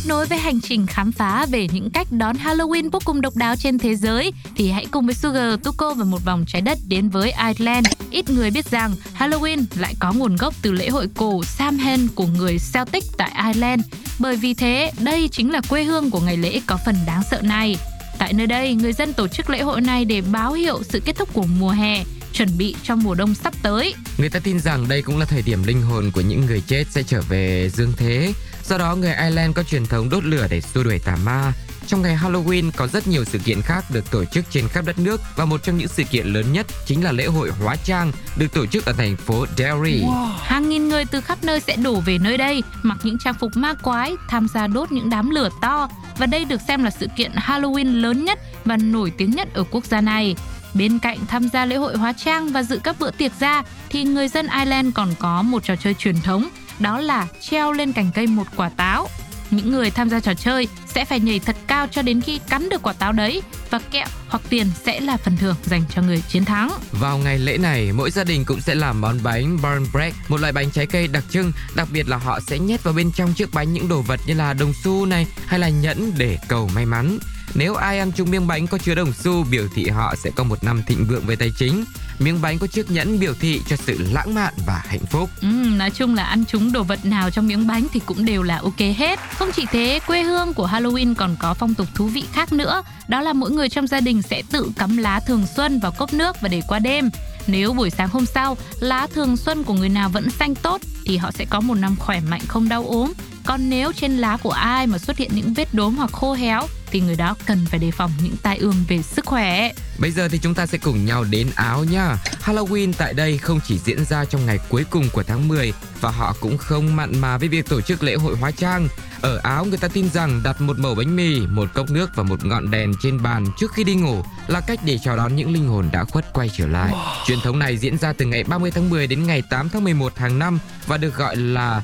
Tiếp 0.00 0.08
nối 0.08 0.26
với 0.26 0.38
hành 0.38 0.60
trình 0.60 0.86
khám 0.86 1.12
phá 1.12 1.46
về 1.46 1.68
những 1.72 1.90
cách 1.90 2.06
đón 2.10 2.36
Halloween 2.36 2.90
vô 2.90 2.98
cùng 3.04 3.20
độc 3.20 3.36
đáo 3.36 3.56
trên 3.56 3.78
thế 3.78 3.96
giới 3.96 4.32
thì 4.56 4.70
hãy 4.70 4.86
cùng 4.90 5.06
với 5.06 5.14
Sugar, 5.14 5.60
Tuko 5.64 5.94
và 5.94 6.04
một 6.04 6.24
vòng 6.24 6.44
trái 6.46 6.62
đất 6.62 6.78
đến 6.88 7.08
với 7.08 7.32
Ireland. 7.46 7.86
Ít 8.10 8.30
người 8.30 8.50
biết 8.50 8.70
rằng 8.70 8.94
Halloween 9.18 9.64
lại 9.78 9.94
có 9.98 10.12
nguồn 10.12 10.36
gốc 10.36 10.54
từ 10.62 10.72
lễ 10.72 10.88
hội 10.88 11.06
cổ 11.16 11.44
Samhain 11.44 12.08
của 12.08 12.26
người 12.26 12.56
Celtic 12.72 13.04
tại 13.16 13.32
Ireland. 13.46 13.82
Bởi 14.18 14.36
vì 14.36 14.54
thế, 14.54 14.92
đây 15.00 15.28
chính 15.32 15.52
là 15.52 15.60
quê 15.68 15.84
hương 15.84 16.10
của 16.10 16.20
ngày 16.20 16.36
lễ 16.36 16.60
có 16.66 16.78
phần 16.86 16.96
đáng 17.06 17.22
sợ 17.30 17.40
này. 17.42 17.76
Tại 18.18 18.32
nơi 18.32 18.46
đây, 18.46 18.74
người 18.74 18.92
dân 18.92 19.12
tổ 19.12 19.28
chức 19.28 19.50
lễ 19.50 19.62
hội 19.62 19.80
này 19.80 20.04
để 20.04 20.20
báo 20.20 20.52
hiệu 20.52 20.82
sự 20.82 21.00
kết 21.00 21.16
thúc 21.16 21.28
của 21.32 21.46
mùa 21.58 21.70
hè, 21.70 22.04
chuẩn 22.32 22.58
bị 22.58 22.74
cho 22.82 22.96
mùa 22.96 23.14
đông 23.14 23.34
sắp 23.34 23.54
tới. 23.62 23.94
Người 24.18 24.30
ta 24.30 24.38
tin 24.38 24.60
rằng 24.60 24.88
đây 24.88 25.02
cũng 25.02 25.18
là 25.18 25.24
thời 25.24 25.42
điểm 25.42 25.62
linh 25.62 25.82
hồn 25.82 26.10
của 26.14 26.20
những 26.20 26.46
người 26.46 26.62
chết 26.66 26.84
sẽ 26.90 27.02
trở 27.02 27.22
về 27.28 27.70
dương 27.74 27.92
thế. 27.96 28.32
Do 28.70 28.78
đó, 28.78 28.96
người 28.96 29.14
Ireland 29.14 29.54
có 29.54 29.62
truyền 29.62 29.86
thống 29.86 30.08
đốt 30.08 30.24
lửa 30.24 30.46
để 30.50 30.60
xua 30.60 30.82
đuổi 30.82 30.98
tà 30.98 31.16
ma. 31.24 31.52
Trong 31.86 32.02
ngày 32.02 32.16
Halloween 32.16 32.70
có 32.76 32.86
rất 32.86 33.06
nhiều 33.06 33.24
sự 33.24 33.38
kiện 33.38 33.62
khác 33.62 33.84
được 33.90 34.10
tổ 34.10 34.24
chức 34.24 34.44
trên 34.50 34.68
khắp 34.68 34.84
đất 34.86 34.98
nước 34.98 35.20
và 35.36 35.44
một 35.44 35.62
trong 35.62 35.78
những 35.78 35.88
sự 35.88 36.02
kiện 36.02 36.26
lớn 36.26 36.52
nhất 36.52 36.66
chính 36.86 37.04
là 37.04 37.12
lễ 37.12 37.26
hội 37.26 37.50
hóa 37.50 37.76
trang 37.84 38.12
được 38.36 38.52
tổ 38.52 38.66
chức 38.66 38.84
ở 38.84 38.92
thành 38.92 39.16
phố 39.16 39.46
Derry. 39.56 40.02
Hàng 40.42 40.68
nghìn 40.68 40.88
người 40.88 41.04
từ 41.04 41.20
khắp 41.20 41.44
nơi 41.44 41.60
sẽ 41.60 41.76
đổ 41.76 42.00
về 42.00 42.18
nơi 42.18 42.36
đây, 42.36 42.62
mặc 42.82 42.98
những 43.02 43.18
trang 43.18 43.34
phục 43.40 43.56
ma 43.56 43.74
quái, 43.74 44.12
tham 44.28 44.46
gia 44.54 44.66
đốt 44.66 44.92
những 44.92 45.10
đám 45.10 45.30
lửa 45.30 45.48
to 45.62 45.88
và 46.18 46.26
đây 46.26 46.44
được 46.44 46.60
xem 46.68 46.84
là 46.84 46.90
sự 46.90 47.06
kiện 47.16 47.32
Halloween 47.32 48.00
lớn 48.00 48.24
nhất 48.24 48.38
và 48.64 48.76
nổi 48.76 49.12
tiếng 49.18 49.30
nhất 49.30 49.54
ở 49.54 49.64
quốc 49.70 49.84
gia 49.84 50.00
này. 50.00 50.36
Bên 50.74 50.98
cạnh 50.98 51.18
tham 51.28 51.48
gia 51.52 51.64
lễ 51.64 51.76
hội 51.76 51.96
hóa 51.96 52.12
trang 52.12 52.52
và 52.52 52.62
dự 52.62 52.80
các 52.84 53.00
bữa 53.00 53.10
tiệc 53.10 53.32
ra 53.40 53.62
thì 53.88 54.04
người 54.04 54.28
dân 54.28 54.46
Ireland 54.46 54.94
còn 54.94 55.14
có 55.18 55.42
một 55.42 55.64
trò 55.64 55.76
chơi 55.76 55.94
truyền 55.94 56.20
thống, 56.20 56.48
đó 56.80 57.00
là 57.00 57.26
treo 57.40 57.72
lên 57.72 57.92
cành 57.92 58.10
cây 58.14 58.26
một 58.26 58.46
quả 58.56 58.68
táo. 58.68 59.08
Những 59.50 59.70
người 59.70 59.90
tham 59.90 60.10
gia 60.10 60.20
trò 60.20 60.34
chơi 60.34 60.68
sẽ 60.86 61.04
phải 61.04 61.20
nhảy 61.20 61.38
thật 61.38 61.56
cao 61.66 61.86
cho 61.90 62.02
đến 62.02 62.20
khi 62.20 62.40
cắn 62.48 62.68
được 62.68 62.82
quả 62.82 62.92
táo 62.92 63.12
đấy 63.12 63.42
và 63.70 63.78
kẹo 63.90 64.06
hoặc 64.28 64.42
tiền 64.48 64.66
sẽ 64.84 65.00
là 65.00 65.16
phần 65.16 65.36
thưởng 65.36 65.56
dành 65.64 65.82
cho 65.94 66.02
người 66.02 66.22
chiến 66.28 66.44
thắng. 66.44 66.70
Vào 66.92 67.18
ngày 67.18 67.38
lễ 67.38 67.58
này, 67.58 67.92
mỗi 67.92 68.10
gia 68.10 68.24
đình 68.24 68.44
cũng 68.44 68.60
sẽ 68.60 68.74
làm 68.74 69.00
món 69.00 69.18
bánh 69.22 69.56
burn 69.62 69.86
bread, 69.92 70.14
một 70.28 70.40
loại 70.40 70.52
bánh 70.52 70.70
trái 70.70 70.86
cây 70.86 71.08
đặc 71.08 71.24
trưng, 71.30 71.52
đặc 71.74 71.88
biệt 71.92 72.08
là 72.08 72.16
họ 72.16 72.40
sẽ 72.40 72.58
nhét 72.58 72.82
vào 72.82 72.94
bên 72.94 73.12
trong 73.12 73.34
chiếc 73.34 73.54
bánh 73.54 73.72
những 73.72 73.88
đồ 73.88 74.02
vật 74.02 74.20
như 74.26 74.34
là 74.34 74.52
đồng 74.54 74.72
xu 74.84 75.06
này 75.06 75.26
hay 75.46 75.58
là 75.58 75.68
nhẫn 75.68 76.12
để 76.18 76.38
cầu 76.48 76.70
may 76.74 76.86
mắn. 76.86 77.18
Nếu 77.54 77.74
ai 77.74 77.98
ăn 77.98 78.12
chung 78.12 78.30
miếng 78.30 78.46
bánh 78.46 78.66
có 78.66 78.78
chứa 78.78 78.94
đồng 78.94 79.12
xu 79.12 79.44
biểu 79.44 79.64
thị 79.74 79.88
họ 79.88 80.14
sẽ 80.24 80.30
có 80.34 80.44
một 80.44 80.64
năm 80.64 80.82
thịnh 80.86 81.04
vượng 81.04 81.26
về 81.26 81.36
tài 81.36 81.52
chính. 81.58 81.84
Miếng 82.18 82.42
bánh 82.42 82.58
có 82.58 82.66
chiếc 82.66 82.90
nhẫn 82.90 83.18
biểu 83.18 83.34
thị 83.40 83.60
cho 83.68 83.76
sự 83.76 83.98
lãng 84.12 84.34
mạn 84.34 84.54
và 84.66 84.82
hạnh 84.86 85.06
phúc. 85.10 85.30
Ừ, 85.40 85.46
nói 85.46 85.90
chung 85.90 86.14
là 86.14 86.24
ăn 86.24 86.44
chúng 86.48 86.72
đồ 86.72 86.82
vật 86.82 87.04
nào 87.04 87.30
trong 87.30 87.46
miếng 87.46 87.66
bánh 87.66 87.86
thì 87.92 88.00
cũng 88.06 88.24
đều 88.24 88.42
là 88.42 88.58
ok 88.58 88.78
hết. 88.96 89.20
Không 89.34 89.50
chỉ 89.52 89.66
thế, 89.72 90.00
quê 90.06 90.22
hương 90.22 90.54
của 90.54 90.66
Halloween 90.66 91.14
còn 91.14 91.36
có 91.38 91.54
phong 91.54 91.74
tục 91.74 91.86
thú 91.94 92.06
vị 92.06 92.24
khác 92.32 92.52
nữa. 92.52 92.82
Đó 93.08 93.20
là 93.20 93.32
mỗi 93.32 93.50
người 93.50 93.68
trong 93.68 93.86
gia 93.86 94.00
đình 94.00 94.22
sẽ 94.22 94.42
tự 94.50 94.70
cắm 94.78 94.96
lá 94.96 95.20
thường 95.26 95.46
xuân 95.56 95.80
vào 95.80 95.92
cốc 95.92 96.14
nước 96.14 96.36
và 96.40 96.48
để 96.48 96.62
qua 96.68 96.78
đêm. 96.78 97.10
Nếu 97.46 97.72
buổi 97.72 97.90
sáng 97.90 98.08
hôm 98.08 98.26
sau, 98.26 98.56
lá 98.80 99.06
thường 99.14 99.36
xuân 99.36 99.64
của 99.64 99.74
người 99.74 99.88
nào 99.88 100.08
vẫn 100.08 100.30
xanh 100.30 100.54
tốt 100.54 100.80
thì 101.04 101.16
họ 101.16 101.30
sẽ 101.30 101.44
có 101.50 101.60
một 101.60 101.74
năm 101.74 101.96
khỏe 101.98 102.20
mạnh 102.20 102.42
không 102.48 102.68
đau 102.68 102.86
ốm. 102.86 103.12
Còn 103.46 103.70
nếu 103.70 103.92
trên 103.92 104.16
lá 104.16 104.36
của 104.36 104.50
ai 104.50 104.86
mà 104.86 104.98
xuất 104.98 105.16
hiện 105.16 105.30
những 105.34 105.54
vết 105.54 105.74
đốm 105.74 105.96
hoặc 105.96 106.12
khô 106.12 106.32
héo 106.32 106.66
thì 106.90 107.00
người 107.00 107.16
đó 107.16 107.36
cần 107.46 107.66
phải 107.66 107.78
đề 107.78 107.90
phòng 107.90 108.10
những 108.22 108.36
tai 108.42 108.58
ương 108.58 108.74
về 108.88 109.02
sức 109.02 109.26
khỏe. 109.26 109.72
Bây 109.98 110.10
giờ 110.10 110.28
thì 110.28 110.38
chúng 110.38 110.54
ta 110.54 110.66
sẽ 110.66 110.78
cùng 110.78 111.04
nhau 111.04 111.24
đến 111.24 111.50
Áo 111.54 111.84
nha. 111.84 112.16
Halloween 112.44 112.92
tại 112.98 113.14
đây 113.14 113.38
không 113.38 113.60
chỉ 113.66 113.78
diễn 113.78 114.04
ra 114.04 114.24
trong 114.24 114.46
ngày 114.46 114.58
cuối 114.68 114.84
cùng 114.90 115.08
của 115.12 115.22
tháng 115.22 115.48
10 115.48 115.72
và 116.00 116.10
họ 116.10 116.34
cũng 116.40 116.58
không 116.58 116.96
mặn 116.96 117.20
mà 117.20 117.38
với 117.38 117.48
việc 117.48 117.68
tổ 117.68 117.80
chức 117.80 118.02
lễ 118.02 118.14
hội 118.14 118.36
hóa 118.36 118.50
trang. 118.50 118.88
Ở 119.22 119.40
Áo 119.42 119.64
người 119.64 119.78
ta 119.78 119.88
tin 119.88 120.08
rằng 120.10 120.40
đặt 120.44 120.60
một 120.60 120.78
mẩu 120.78 120.94
bánh 120.94 121.16
mì, 121.16 121.40
một 121.40 121.74
cốc 121.74 121.90
nước 121.90 122.10
và 122.14 122.22
một 122.22 122.44
ngọn 122.44 122.70
đèn 122.70 122.92
trên 123.02 123.22
bàn 123.22 123.46
trước 123.58 123.72
khi 123.72 123.84
đi 123.84 123.94
ngủ 123.94 124.22
là 124.46 124.60
cách 124.60 124.80
để 124.84 124.98
chào 125.04 125.16
đón 125.16 125.36
những 125.36 125.52
linh 125.52 125.68
hồn 125.68 125.88
đã 125.92 126.04
khuất 126.04 126.32
quay 126.32 126.50
trở 126.56 126.66
lại. 126.66 126.92
Wow. 126.92 127.26
Truyền 127.26 127.40
thống 127.40 127.58
này 127.58 127.76
diễn 127.76 127.98
ra 127.98 128.12
từ 128.12 128.24
ngày 128.24 128.44
30 128.44 128.70
tháng 128.70 128.90
10 128.90 129.06
đến 129.06 129.26
ngày 129.26 129.42
8 129.42 129.68
tháng 129.68 129.84
11 129.84 130.18
hàng 130.18 130.38
năm 130.38 130.58
và 130.86 130.96
được 130.96 131.16
gọi 131.16 131.36
là 131.36 131.82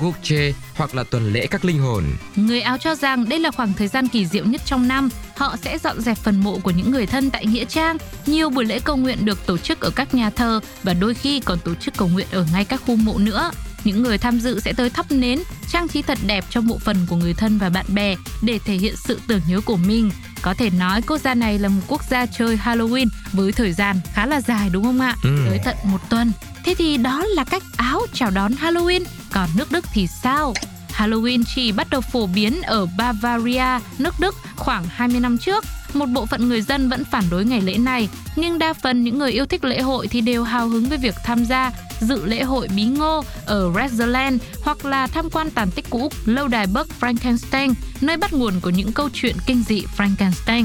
Gouche 0.00 0.52
hoặc 0.74 0.94
là 0.94 1.04
tuần 1.04 1.32
lễ 1.32 1.46
các 1.46 1.64
linh 1.64 1.78
hồn. 1.78 2.04
Người 2.36 2.60
Áo 2.60 2.78
cho 2.78 2.94
rằng 2.94 3.28
đây 3.28 3.38
là 3.38 3.50
khoảng 3.50 3.72
thời 3.72 3.88
gian 3.88 4.08
kỳ 4.08 4.26
diệu 4.26 4.44
nhất 4.44 4.60
trong 4.64 4.88
năm. 4.88 5.08
Họ 5.36 5.56
sẽ 5.62 5.78
dọn 5.78 6.00
dẹp 6.00 6.18
phần 6.18 6.40
mộ 6.40 6.58
của 6.62 6.70
những 6.70 6.90
người 6.90 7.06
thân 7.06 7.30
tại 7.30 7.46
nghĩa 7.46 7.64
trang. 7.64 7.96
Nhiều 8.26 8.50
buổi 8.50 8.64
lễ 8.64 8.80
cầu 8.84 8.96
nguyện 8.96 9.24
được 9.24 9.46
tổ 9.46 9.58
chức 9.58 9.80
ở 9.80 9.90
các 9.90 10.14
nhà 10.14 10.30
thờ 10.30 10.60
và 10.82 10.94
đôi 10.94 11.14
khi 11.14 11.40
còn 11.40 11.58
tổ 11.58 11.74
chức 11.74 11.94
cầu 11.96 12.08
nguyện 12.08 12.26
ở 12.32 12.46
ngay 12.52 12.64
các 12.64 12.82
khu 12.86 12.96
mộ 12.96 13.18
nữa. 13.18 13.50
Những 13.84 14.02
người 14.02 14.18
tham 14.18 14.40
dự 14.40 14.60
sẽ 14.60 14.72
tới 14.72 14.90
thắp 14.90 15.12
nến, 15.12 15.38
trang 15.72 15.88
trí 15.88 16.02
thật 16.02 16.18
đẹp 16.26 16.44
cho 16.50 16.60
bộ 16.60 16.78
phần 16.78 16.96
của 17.08 17.16
người 17.16 17.34
thân 17.34 17.58
và 17.58 17.68
bạn 17.68 17.86
bè 17.88 18.14
để 18.42 18.58
thể 18.58 18.74
hiện 18.74 18.94
sự 18.96 19.20
tưởng 19.26 19.40
nhớ 19.48 19.60
của 19.60 19.76
mình. 19.76 20.10
Có 20.42 20.54
thể 20.54 20.70
nói 20.70 21.02
quốc 21.02 21.20
gia 21.20 21.34
này 21.34 21.58
là 21.58 21.68
một 21.68 21.80
quốc 21.88 22.02
gia 22.10 22.26
chơi 22.26 22.56
Halloween 22.56 23.06
với 23.32 23.52
thời 23.52 23.72
gian 23.72 24.00
khá 24.14 24.26
là 24.26 24.40
dài 24.40 24.70
đúng 24.72 24.84
không 24.84 25.00
ạ? 25.00 25.16
Ừ. 25.22 25.46
Tới 25.48 25.58
tận 25.64 25.76
một 25.84 26.10
tuần. 26.10 26.32
Thế 26.64 26.74
thì 26.74 26.96
đó 26.96 27.24
là 27.26 27.44
cách 27.44 27.62
áo 27.76 28.00
chào 28.12 28.30
đón 28.30 28.52
Halloween. 28.52 29.04
Còn 29.32 29.48
nước 29.56 29.72
Đức 29.72 29.84
thì 29.92 30.06
sao? 30.22 30.54
Halloween 30.96 31.42
chỉ 31.54 31.72
bắt 31.72 31.86
đầu 31.90 32.00
phổ 32.00 32.26
biến 32.26 32.62
ở 32.62 32.86
Bavaria, 32.98 33.80
nước 33.98 34.14
Đức 34.20 34.34
khoảng 34.56 34.84
20 34.88 35.20
năm 35.20 35.38
trước. 35.38 35.64
Một 35.94 36.06
bộ 36.06 36.26
phận 36.26 36.48
người 36.48 36.62
dân 36.62 36.88
vẫn 36.88 37.04
phản 37.04 37.24
đối 37.30 37.44
ngày 37.44 37.60
lễ 37.60 37.78
này, 37.78 38.08
nhưng 38.36 38.58
đa 38.58 38.72
phần 38.72 39.04
những 39.04 39.18
người 39.18 39.32
yêu 39.32 39.46
thích 39.46 39.64
lễ 39.64 39.80
hội 39.80 40.08
thì 40.08 40.20
đều 40.20 40.44
hào 40.44 40.68
hứng 40.68 40.84
với 40.84 40.98
việc 40.98 41.14
tham 41.24 41.44
gia 41.44 41.70
dự 42.00 42.26
lễ 42.26 42.42
hội 42.42 42.68
bí 42.76 42.84
ngô 42.84 43.24
ở 43.46 43.72
Redzeland 43.72 44.38
hoặc 44.62 44.84
là 44.84 45.06
tham 45.06 45.30
quan 45.30 45.50
tàn 45.50 45.70
tích 45.70 45.90
cũ 45.90 46.10
lâu 46.24 46.48
đài 46.48 46.66
Burg 46.66 46.88
Frankenstein, 47.00 47.74
nơi 48.00 48.16
bắt 48.16 48.32
nguồn 48.32 48.60
của 48.60 48.70
những 48.70 48.92
câu 48.92 49.08
chuyện 49.12 49.36
kinh 49.46 49.62
dị 49.62 49.82
Frankenstein. 49.96 50.64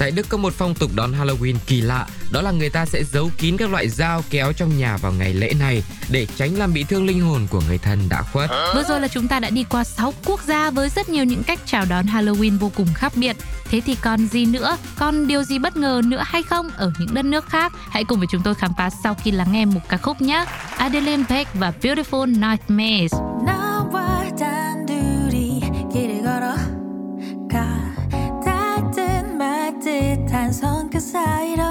Tại 0.00 0.10
Đức 0.10 0.28
có 0.28 0.38
một 0.38 0.52
phong 0.56 0.74
tục 0.74 0.90
đón 0.94 1.12
Halloween 1.12 1.54
kỳ 1.66 1.80
lạ, 1.80 2.06
đó 2.32 2.42
là 2.42 2.50
người 2.50 2.70
ta 2.70 2.86
sẽ 2.86 3.04
giấu 3.04 3.30
kín 3.38 3.56
các 3.56 3.70
loại 3.70 3.88
dao 3.88 4.24
kéo 4.30 4.52
trong 4.52 4.78
nhà 4.78 4.96
vào 4.96 5.12
ngày 5.12 5.34
lễ 5.34 5.52
này 5.60 5.82
để 6.10 6.26
tránh 6.36 6.58
làm 6.58 6.72
bị 6.72 6.84
thương 6.84 7.06
linh 7.06 7.20
hồn 7.20 7.46
của 7.50 7.62
người 7.68 7.78
thân 7.78 8.08
đã 8.08 8.22
khuất. 8.22 8.50
Vừa 8.74 8.82
rồi 8.88 9.00
là 9.00 9.08
chúng 9.08 9.28
ta 9.28 9.40
đã 9.40 9.50
đi 9.50 9.64
qua 9.70 9.84
6 9.84 10.14
quốc 10.24 10.40
gia 10.42 10.70
với 10.70 10.88
rất 10.88 11.08
nhiều 11.08 11.24
những 11.24 11.42
cách 11.42 11.60
chào 11.66 11.84
đón 11.84 12.06
Halloween 12.06 12.58
vô 12.58 12.70
cùng 12.76 12.88
khác 12.94 13.12
biệt. 13.16 13.36
Thế 13.64 13.80
thì 13.80 13.94
còn 13.94 14.26
gì 14.26 14.46
nữa? 14.46 14.76
Còn 14.98 15.26
điều 15.26 15.42
gì 15.42 15.58
bất 15.58 15.76
ngờ 15.76 16.00
nữa 16.04 16.22
hay 16.24 16.42
không 16.42 16.70
ở 16.76 16.92
những 16.98 17.14
đất 17.14 17.24
nước 17.24 17.48
khác? 17.48 17.72
Hãy 17.90 18.04
cùng 18.04 18.18
với 18.18 18.28
chúng 18.30 18.42
tôi 18.42 18.54
khám 18.54 18.70
phá 18.78 18.90
sau 19.04 19.14
khi 19.14 19.30
lắng 19.30 19.52
nghe 19.52 19.64
một 19.64 19.80
ca 19.88 19.96
khúc 19.96 20.22
nhé. 20.22 20.44
Adeline 20.76 21.24
Beck 21.28 21.54
và 21.54 21.72
Beautiful 21.82 22.26
Nightmares. 22.26 23.12
단 30.30 30.52
손끝 30.52 31.02
사이로 31.02 31.69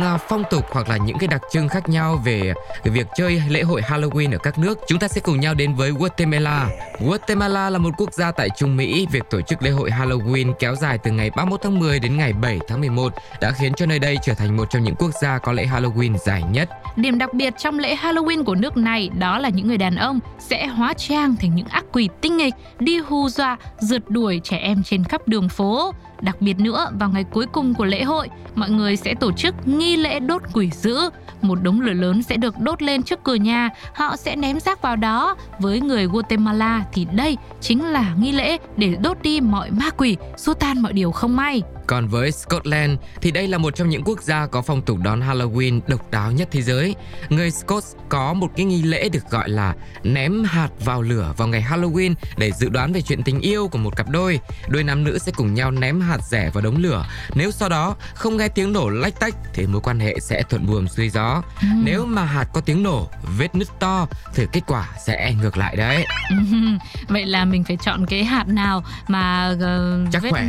những 0.00 0.18
phong 0.28 0.42
tục 0.50 0.64
hoặc 0.70 0.88
là 0.88 0.96
những 0.96 1.18
cái 1.18 1.28
đặc 1.28 1.42
trưng 1.50 1.68
khác 1.68 1.88
nhau 1.88 2.20
về 2.24 2.52
việc 2.84 3.06
chơi 3.16 3.42
lễ 3.48 3.62
hội 3.62 3.80
Halloween 3.80 4.32
ở 4.32 4.38
các 4.38 4.58
nước. 4.58 4.78
Chúng 4.86 4.98
ta 4.98 5.08
sẽ 5.08 5.20
cùng 5.20 5.40
nhau 5.40 5.54
đến 5.54 5.74
với 5.74 5.90
Guatemala. 5.90 6.68
Guatemala 7.00 7.70
là 7.70 7.78
một 7.78 7.90
quốc 7.98 8.12
gia 8.12 8.32
tại 8.32 8.48
Trung 8.56 8.76
Mỹ. 8.76 9.06
Việc 9.10 9.22
tổ 9.30 9.40
chức 9.40 9.62
lễ 9.62 9.70
hội 9.70 9.90
Halloween 9.90 10.52
kéo 10.52 10.74
dài 10.74 10.98
từ 10.98 11.10
ngày 11.10 11.30
31 11.36 11.60
tháng 11.62 11.78
10 11.78 11.98
đến 11.98 12.16
ngày 12.16 12.32
7 12.32 12.58
tháng 12.68 12.80
11 12.80 13.12
đã 13.40 13.50
khiến 13.50 13.72
cho 13.76 13.86
nơi 13.86 13.98
đây 13.98 14.18
trở 14.22 14.34
thành 14.34 14.56
một 14.56 14.70
trong 14.70 14.82
những 14.82 14.94
quốc 14.98 15.10
gia 15.22 15.38
có 15.38 15.52
lễ 15.52 15.66
Halloween 15.66 16.16
dài 16.16 16.42
nhất. 16.50 16.68
Điểm 16.96 17.18
đặc 17.18 17.34
biệt 17.34 17.54
trong 17.58 17.78
lễ 17.78 17.96
Halloween 17.96 18.44
của 18.44 18.54
nước 18.54 18.76
này 18.76 19.10
đó 19.18 19.38
là 19.38 19.48
những 19.48 19.68
người 19.68 19.78
đàn 19.78 19.96
ông 19.96 20.20
sẽ 20.38 20.66
hóa 20.66 20.92
trang 20.94 21.36
thành 21.40 21.54
những 21.54 21.66
ác 21.66 21.84
quỷ 21.92 22.08
tinh 22.20 22.36
nghịch, 22.36 22.54
đi 22.78 22.98
hù 22.98 23.28
dọa, 23.28 23.56
rượt 23.78 24.02
đuổi 24.08 24.40
trẻ 24.44 24.56
em 24.56 24.82
trên 24.82 25.04
khắp 25.04 25.28
đường 25.28 25.48
phố. 25.48 25.92
Đặc 26.20 26.36
biệt 26.40 26.60
nữa, 26.60 26.90
vào 26.98 27.08
ngày 27.10 27.24
cuối 27.24 27.46
cùng 27.52 27.74
của 27.74 27.84
lễ 27.84 28.02
hội, 28.02 28.28
mọi 28.54 28.70
người 28.70 28.96
sẽ 28.96 29.14
tổ 29.14 29.32
chức 29.32 29.54
nghi 29.68 29.96
lễ 29.96 30.20
đốt 30.20 30.42
quỷ 30.52 30.70
dữ. 30.70 31.10
Một 31.42 31.58
đống 31.62 31.80
lửa 31.80 31.92
lớn 31.92 32.22
sẽ 32.22 32.36
được 32.36 32.58
đốt 32.58 32.82
lên 32.82 33.02
trước 33.02 33.24
cửa 33.24 33.34
nhà, 33.34 33.70
họ 33.94 34.16
sẽ 34.16 34.36
ném 34.36 34.60
rác 34.60 34.82
vào 34.82 34.96
đó. 34.96 35.36
Với 35.58 35.80
người 35.80 36.06
Guatemala 36.06 36.84
thì 36.92 37.06
đây 37.12 37.36
chính 37.60 37.84
là 37.84 38.14
nghi 38.18 38.32
lễ 38.32 38.58
để 38.76 38.96
đốt 39.02 39.16
đi 39.22 39.40
mọi 39.40 39.70
ma 39.70 39.90
quỷ, 39.90 40.16
xua 40.36 40.54
tan 40.54 40.82
mọi 40.82 40.92
điều 40.92 41.10
không 41.10 41.36
may. 41.36 41.62
Còn 41.86 42.08
với 42.08 42.32
Scotland 42.32 42.92
thì 43.20 43.30
đây 43.30 43.48
là 43.48 43.58
một 43.58 43.74
trong 43.74 43.88
những 43.88 44.02
quốc 44.04 44.22
gia 44.22 44.46
có 44.46 44.62
phong 44.62 44.82
tục 44.82 44.98
đón 45.02 45.20
Halloween 45.20 45.80
độc 45.86 46.10
đáo 46.10 46.32
nhất 46.32 46.48
thế 46.50 46.62
giới. 46.62 46.94
Người 47.28 47.50
Scots 47.50 47.94
có 48.08 48.32
một 48.32 48.50
cái 48.56 48.66
nghi 48.66 48.82
lễ 48.82 49.08
được 49.08 49.30
gọi 49.30 49.48
là 49.48 49.74
ném 50.02 50.44
hạt 50.44 50.68
vào 50.84 51.02
lửa 51.02 51.34
vào 51.36 51.48
ngày 51.48 51.64
Halloween 51.70 52.14
để 52.36 52.52
dự 52.52 52.68
đoán 52.68 52.92
về 52.92 53.02
chuyện 53.02 53.22
tình 53.22 53.40
yêu 53.40 53.68
của 53.68 53.78
một 53.78 53.96
cặp 53.96 54.10
đôi. 54.10 54.40
Đôi 54.68 54.84
nam 54.84 55.04
nữ 55.04 55.18
sẽ 55.18 55.32
cùng 55.36 55.54
nhau 55.54 55.70
ném 55.70 56.00
hạt 56.00 56.18
rẻ 56.30 56.50
vào 56.50 56.64
đống 56.64 56.76
lửa. 56.76 57.06
Nếu 57.34 57.50
sau 57.50 57.68
đó 57.68 57.96
không 58.14 58.36
nghe 58.36 58.48
tiếng 58.48 58.72
nổ 58.72 58.88
lách 58.88 59.20
tách 59.20 59.34
thì 59.54 59.66
mối 59.66 59.80
quan 59.80 60.00
hệ 60.00 60.20
sẽ 60.20 60.42
thuận 60.42 60.66
buồm 60.66 60.86
xuôi 60.88 61.08
gió. 61.08 61.42
Ừ. 61.60 61.66
Nếu 61.84 62.06
mà 62.06 62.24
hạt 62.24 62.46
có 62.54 62.60
tiếng 62.60 62.82
nổ, 62.82 63.08
vết 63.38 63.54
nứt 63.54 63.68
to 63.80 64.06
thì 64.34 64.46
kết 64.52 64.62
quả 64.66 64.88
sẽ 65.06 65.34
ngược 65.42 65.56
lại 65.56 65.76
đấy. 65.76 66.06
Vậy 67.08 67.26
là 67.26 67.44
mình 67.44 67.64
phải 67.64 67.76
chọn 67.76 68.06
cái 68.06 68.24
hạt 68.24 68.48
nào 68.48 68.84
mà 69.08 69.54
uh, 69.54 70.12
chắc 70.12 70.22
vết... 70.22 70.30
khỏe 70.30 70.48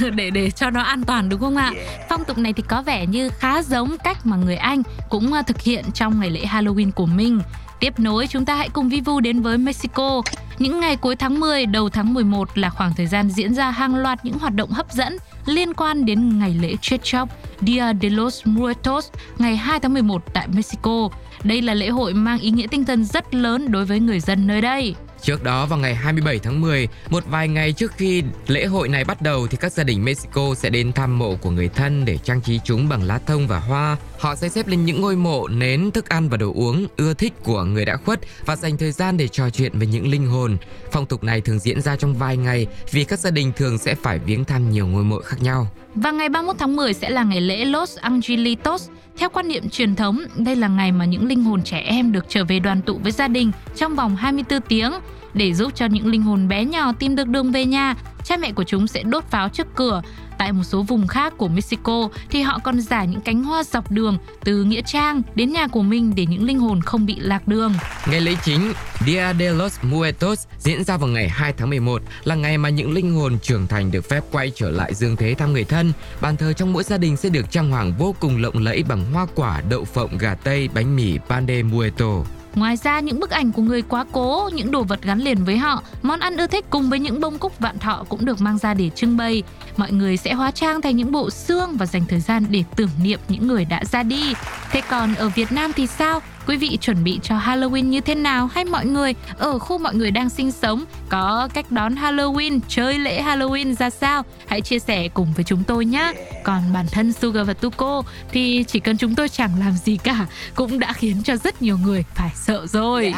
để 0.18 0.30
để 0.30 0.50
cho 0.50 0.70
nó 0.70 0.80
an 0.80 1.04
toàn 1.04 1.28
đúng 1.28 1.40
không 1.40 1.56
ạ? 1.56 1.72
Phong 2.08 2.24
tục 2.24 2.38
này 2.38 2.52
thì 2.52 2.62
có 2.68 2.82
vẻ 2.82 3.06
như 3.06 3.28
khá 3.28 3.62
giống 3.62 3.96
cách 4.04 4.26
mà 4.26 4.36
người 4.36 4.56
Anh 4.56 4.82
cũng 5.08 5.32
ờ, 5.32 5.42
thực 5.42 5.60
hiện 5.60 5.84
trong 5.94 6.20
ngày 6.20 6.30
lễ 6.30 6.44
Halloween 6.44 6.90
của 6.92 7.06
mình. 7.06 7.40
Tiếp 7.80 7.98
nối 7.98 8.26
chúng 8.26 8.44
ta 8.44 8.54
hãy 8.54 8.68
cùng 8.68 8.88
Vivu 8.88 9.20
đến 9.20 9.40
với 9.40 9.58
Mexico. 9.58 10.22
Những 10.58 10.80
ngày 10.80 10.96
cuối 10.96 11.16
tháng 11.16 11.40
10, 11.40 11.66
đầu 11.66 11.88
tháng 11.88 12.14
11 12.14 12.58
là 12.58 12.70
khoảng 12.70 12.94
thời 12.94 13.06
gian 13.06 13.30
diễn 13.30 13.54
ra 13.54 13.70
hàng 13.70 13.96
loạt 13.96 14.24
những 14.24 14.38
hoạt 14.38 14.54
động 14.54 14.70
hấp 14.70 14.92
dẫn 14.92 15.16
liên 15.46 15.74
quan 15.74 16.04
đến 16.04 16.38
ngày 16.38 16.56
lễ 16.60 16.74
Chết 16.80 17.04
Chóc 17.04 17.28
Dia 17.60 17.92
de 18.02 18.08
los 18.10 18.40
Muertos 18.44 19.08
ngày 19.38 19.56
2 19.56 19.80
tháng 19.80 19.94
11 19.94 20.22
tại 20.32 20.48
Mexico. 20.54 21.08
Đây 21.44 21.62
là 21.62 21.74
lễ 21.74 21.88
hội 21.88 22.14
mang 22.14 22.38
ý 22.38 22.50
nghĩa 22.50 22.66
tinh 22.70 22.84
thần 22.84 23.04
rất 23.04 23.34
lớn 23.34 23.72
đối 23.72 23.84
với 23.84 24.00
người 24.00 24.20
dân 24.20 24.46
nơi 24.46 24.60
đây. 24.60 24.94
Trước 25.22 25.42
đó 25.42 25.66
vào 25.66 25.78
ngày 25.78 25.94
27 25.94 26.38
tháng 26.38 26.60
10, 26.60 26.88
một 27.08 27.24
vài 27.30 27.48
ngày 27.48 27.72
trước 27.72 27.92
khi 27.96 28.22
lễ 28.46 28.66
hội 28.66 28.88
này 28.88 29.04
bắt 29.04 29.22
đầu 29.22 29.46
thì 29.46 29.56
các 29.60 29.72
gia 29.72 29.84
đình 29.84 30.04
Mexico 30.04 30.54
sẽ 30.54 30.70
đến 30.70 30.92
thăm 30.92 31.18
mộ 31.18 31.36
của 31.36 31.50
người 31.50 31.68
thân 31.68 32.04
để 32.04 32.18
trang 32.18 32.40
trí 32.40 32.60
chúng 32.64 32.88
bằng 32.88 33.02
lá 33.02 33.18
thông 33.26 33.46
và 33.46 33.58
hoa. 33.58 33.96
Họ 34.18 34.34
sẽ 34.34 34.48
xếp 34.48 34.66
lên 34.66 34.84
những 34.84 35.00
ngôi 35.00 35.16
mộ 35.16 35.48
nến 35.48 35.90
thức 35.90 36.08
ăn 36.08 36.28
và 36.28 36.36
đồ 36.36 36.52
uống 36.54 36.86
ưa 36.96 37.14
thích 37.14 37.32
của 37.44 37.64
người 37.64 37.84
đã 37.84 37.96
khuất 37.96 38.20
và 38.44 38.56
dành 38.56 38.76
thời 38.76 38.92
gian 38.92 39.16
để 39.16 39.28
trò 39.28 39.50
chuyện 39.50 39.78
với 39.78 39.86
những 39.86 40.08
linh 40.08 40.26
hồn. 40.26 40.56
Phong 40.92 41.06
tục 41.06 41.24
này 41.24 41.40
thường 41.40 41.58
diễn 41.58 41.80
ra 41.80 41.96
trong 41.96 42.14
vài 42.14 42.36
ngày 42.36 42.66
vì 42.90 43.04
các 43.04 43.18
gia 43.18 43.30
đình 43.30 43.52
thường 43.56 43.78
sẽ 43.78 43.94
phải 43.94 44.18
viếng 44.18 44.44
thăm 44.44 44.70
nhiều 44.70 44.86
ngôi 44.86 45.04
mộ 45.04 45.20
khác 45.20 45.42
nhau. 45.42 45.68
Và 46.02 46.10
ngày 46.10 46.28
31 46.28 46.56
tháng 46.58 46.76
10 46.76 46.94
sẽ 46.94 47.10
là 47.10 47.22
ngày 47.22 47.40
lễ 47.40 47.64
Los 47.64 47.96
Angelitos. 47.96 48.88
Theo 49.16 49.28
quan 49.28 49.48
niệm 49.48 49.68
truyền 49.68 49.96
thống, 49.96 50.20
đây 50.36 50.56
là 50.56 50.68
ngày 50.68 50.92
mà 50.92 51.04
những 51.04 51.26
linh 51.26 51.44
hồn 51.44 51.62
trẻ 51.62 51.78
em 51.78 52.12
được 52.12 52.24
trở 52.28 52.44
về 52.44 52.58
đoàn 52.58 52.82
tụ 52.82 52.98
với 53.02 53.12
gia 53.12 53.28
đình 53.28 53.52
trong 53.76 53.94
vòng 53.94 54.16
24 54.16 54.60
tiếng 54.60 54.92
để 55.34 55.54
giúp 55.54 55.72
cho 55.74 55.86
những 55.86 56.06
linh 56.06 56.22
hồn 56.22 56.48
bé 56.48 56.64
nhỏ 56.64 56.92
tìm 56.98 57.16
được 57.16 57.28
đường 57.28 57.52
về 57.52 57.64
nhà. 57.64 57.94
Cha 58.24 58.36
mẹ 58.36 58.52
của 58.52 58.64
chúng 58.64 58.86
sẽ 58.86 59.02
đốt 59.02 59.24
pháo 59.24 59.48
trước 59.48 59.66
cửa 59.74 60.02
Tại 60.38 60.52
một 60.52 60.64
số 60.64 60.82
vùng 60.82 61.06
khác 61.06 61.32
của 61.36 61.48
Mexico 61.48 62.08
thì 62.30 62.42
họ 62.42 62.58
còn 62.64 62.80
giả 62.80 63.04
những 63.04 63.20
cánh 63.20 63.44
hoa 63.44 63.62
dọc 63.64 63.90
đường 63.90 64.18
từ 64.44 64.64
nghĩa 64.64 64.82
trang 64.82 65.22
đến 65.34 65.52
nhà 65.52 65.66
của 65.66 65.82
mình 65.82 66.12
để 66.14 66.26
những 66.26 66.44
linh 66.44 66.58
hồn 66.58 66.80
không 66.82 67.06
bị 67.06 67.16
lạc 67.18 67.48
đường. 67.48 67.74
Ngày 68.10 68.20
lễ 68.20 68.34
chính 68.44 68.72
Dia 69.06 69.32
de 69.38 69.50
los 69.52 69.78
Muertos 69.82 70.46
diễn 70.58 70.84
ra 70.84 70.96
vào 70.96 71.08
ngày 71.08 71.28
2 71.28 71.52
tháng 71.52 71.70
11 71.70 72.02
là 72.24 72.34
ngày 72.34 72.58
mà 72.58 72.68
những 72.68 72.92
linh 72.92 73.14
hồn 73.14 73.38
trưởng 73.42 73.66
thành 73.66 73.90
được 73.90 74.08
phép 74.08 74.24
quay 74.32 74.52
trở 74.54 74.70
lại 74.70 74.94
dương 74.94 75.16
thế 75.16 75.34
thăm 75.34 75.52
người 75.52 75.64
thân. 75.64 75.92
Bàn 76.20 76.36
thờ 76.36 76.52
trong 76.52 76.72
mỗi 76.72 76.82
gia 76.82 76.98
đình 76.98 77.16
sẽ 77.16 77.28
được 77.28 77.50
trang 77.50 77.70
hoàng 77.70 77.94
vô 77.98 78.14
cùng 78.20 78.42
lộng 78.42 78.58
lẫy 78.58 78.82
bằng 78.88 79.12
hoa 79.12 79.26
quả, 79.34 79.60
đậu 79.68 79.84
phộng, 79.84 80.18
gà 80.18 80.34
tây, 80.34 80.68
bánh 80.74 80.96
mì, 80.96 81.18
pan 81.28 81.46
de 81.46 81.62
muerto. 81.62 82.37
Ngoài 82.54 82.76
ra 82.76 83.00
những 83.00 83.20
bức 83.20 83.30
ảnh 83.30 83.52
của 83.52 83.62
người 83.62 83.82
quá 83.82 84.04
cố, 84.12 84.50
những 84.54 84.70
đồ 84.70 84.82
vật 84.82 85.02
gắn 85.02 85.18
liền 85.18 85.44
với 85.44 85.58
họ, 85.58 85.82
món 86.02 86.20
ăn 86.20 86.36
ưa 86.36 86.46
thích 86.46 86.64
cùng 86.70 86.90
với 86.90 86.98
những 86.98 87.20
bông 87.20 87.38
cúc 87.38 87.58
vạn 87.58 87.78
thọ 87.78 88.04
cũng 88.08 88.24
được 88.24 88.40
mang 88.40 88.58
ra 88.58 88.74
để 88.74 88.90
trưng 88.90 89.16
bày. 89.16 89.42
Mọi 89.76 89.92
người 89.92 90.16
sẽ 90.16 90.32
hóa 90.32 90.50
trang 90.50 90.80
thành 90.80 90.96
những 90.96 91.12
bộ 91.12 91.30
xương 91.30 91.76
và 91.76 91.86
dành 91.86 92.04
thời 92.08 92.20
gian 92.20 92.46
để 92.50 92.64
tưởng 92.76 92.90
niệm 93.02 93.20
những 93.28 93.46
người 93.46 93.64
đã 93.64 93.84
ra 93.84 94.02
đi. 94.02 94.34
Thế 94.70 94.82
còn 94.88 95.14
ở 95.14 95.28
Việt 95.28 95.52
Nam 95.52 95.72
thì 95.72 95.86
sao? 95.86 96.20
Quý 96.48 96.56
vị 96.56 96.78
chuẩn 96.80 97.04
bị 97.04 97.20
cho 97.22 97.38
Halloween 97.38 97.84
như 97.84 98.00
thế 98.00 98.14
nào 98.14 98.46
hay 98.46 98.64
mọi 98.64 98.86
người 98.86 99.14
ở 99.38 99.58
khu 99.58 99.78
mọi 99.78 99.94
người 99.94 100.10
đang 100.10 100.30
sinh 100.30 100.52
sống 100.52 100.84
có 101.08 101.48
cách 101.54 101.70
đón 101.70 101.94
Halloween, 101.94 102.60
chơi 102.68 102.98
lễ 102.98 103.22
Halloween 103.22 103.74
ra 103.74 103.90
sao? 103.90 104.22
Hãy 104.46 104.60
chia 104.60 104.78
sẻ 104.78 105.08
cùng 105.08 105.32
với 105.36 105.44
chúng 105.44 105.64
tôi 105.64 105.84
nhé. 105.84 106.12
Còn 106.44 106.62
bản 106.72 106.86
thân 106.92 107.12
Sugar 107.12 107.46
và 107.46 107.54
Tuko 107.54 108.02
thì 108.32 108.64
chỉ 108.68 108.80
cần 108.80 108.96
chúng 108.96 109.14
tôi 109.14 109.28
chẳng 109.28 109.50
làm 109.60 109.72
gì 109.72 109.96
cả 109.96 110.26
cũng 110.54 110.78
đã 110.78 110.92
khiến 110.92 111.22
cho 111.24 111.36
rất 111.36 111.62
nhiều 111.62 111.78
người 111.78 112.04
phải 112.14 112.30
sợ 112.34 112.66
rồi. 112.66 113.14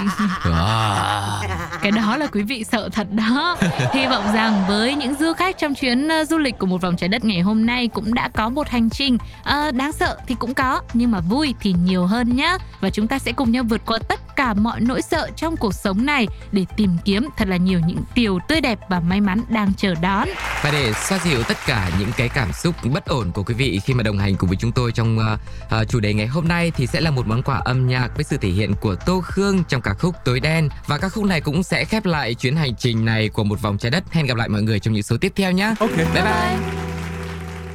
Cái 1.82 1.92
đó 1.92 2.16
là 2.16 2.26
quý 2.32 2.42
vị 2.42 2.64
sợ 2.64 2.88
thật 2.92 3.06
đó. 3.12 3.56
Hy 3.94 4.06
vọng 4.06 4.24
rằng 4.34 4.64
với 4.68 4.94
những 4.94 5.14
du 5.14 5.32
khách 5.32 5.58
trong 5.58 5.74
chuyến 5.74 6.08
uh, 6.20 6.28
du 6.28 6.38
lịch 6.38 6.58
của 6.58 6.66
một 6.66 6.82
vòng 6.82 6.96
trái 6.96 7.08
đất 7.08 7.24
ngày 7.24 7.40
hôm 7.40 7.66
nay 7.66 7.88
cũng 7.88 8.14
đã 8.14 8.28
có 8.28 8.48
một 8.48 8.68
hành 8.68 8.90
trình 8.90 9.14
uh, 9.14 9.74
đáng 9.74 9.92
sợ 9.92 10.16
thì 10.26 10.34
cũng 10.38 10.54
có 10.54 10.80
nhưng 10.94 11.10
mà 11.10 11.20
vui 11.20 11.54
thì 11.60 11.74
nhiều 11.84 12.06
hơn 12.06 12.36
nhé. 12.36 12.56
Và 12.80 12.90
chúng 12.90 13.08
ta 13.08 13.18
sẽ 13.20 13.32
cùng 13.32 13.52
nhau 13.52 13.64
vượt 13.68 13.80
qua 13.86 13.98
tất 14.08 14.36
cả 14.36 14.54
mọi 14.54 14.80
nỗi 14.80 15.02
sợ 15.02 15.28
trong 15.36 15.56
cuộc 15.56 15.74
sống 15.74 16.06
này 16.06 16.26
để 16.52 16.64
tìm 16.76 16.90
kiếm 17.04 17.28
thật 17.36 17.48
là 17.48 17.56
nhiều 17.56 17.80
những 17.86 18.02
điều 18.14 18.38
tươi 18.48 18.60
đẹp 18.60 18.78
và 18.88 19.00
may 19.00 19.20
mắn 19.20 19.42
đang 19.48 19.74
chờ 19.74 19.94
đón. 19.94 20.28
Và 20.62 20.70
để 20.70 20.92
xoa 20.92 21.18
dịu 21.18 21.42
tất 21.42 21.56
cả 21.66 21.90
những 21.98 22.10
cái 22.16 22.28
cảm 22.28 22.52
xúc 22.52 22.74
bất 22.92 23.06
ổn 23.06 23.32
của 23.32 23.42
quý 23.42 23.54
vị 23.54 23.80
khi 23.84 23.94
mà 23.94 24.02
đồng 24.02 24.18
hành 24.18 24.36
cùng 24.36 24.48
với 24.48 24.56
chúng 24.60 24.72
tôi 24.72 24.92
trong 24.92 25.18
uh, 25.18 25.40
uh, 25.80 25.88
chủ 25.88 26.00
đề 26.00 26.14
ngày 26.14 26.26
hôm 26.26 26.48
nay 26.48 26.72
thì 26.76 26.86
sẽ 26.86 27.00
là 27.00 27.10
một 27.10 27.26
món 27.26 27.42
quà 27.42 27.60
âm 27.64 27.88
nhạc 27.88 28.08
với 28.14 28.24
sự 28.24 28.36
thể 28.36 28.48
hiện 28.48 28.74
của 28.80 28.94
Tô 29.06 29.20
Khương 29.24 29.64
trong 29.68 29.80
ca 29.80 29.94
khúc 29.94 30.14
Tối 30.24 30.40
đen 30.40 30.68
và 30.86 30.98
ca 30.98 31.08
khúc 31.08 31.24
này 31.24 31.40
cũng 31.40 31.62
sẽ 31.62 31.84
khép 31.84 32.06
lại 32.06 32.34
chuyến 32.34 32.56
hành 32.56 32.76
trình 32.76 33.04
này 33.04 33.28
của 33.28 33.44
một 33.44 33.60
vòng 33.62 33.78
trái 33.78 33.90
đất. 33.90 34.04
Hẹn 34.12 34.26
gặp 34.26 34.36
lại 34.36 34.48
mọi 34.48 34.62
người 34.62 34.80
trong 34.80 34.94
những 34.94 35.02
số 35.02 35.16
tiếp 35.20 35.32
theo 35.36 35.52
nhé. 35.52 35.74
Ok. 35.80 35.96
Bye 35.96 36.06
bye. 36.14 36.56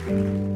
bye. 0.08 0.55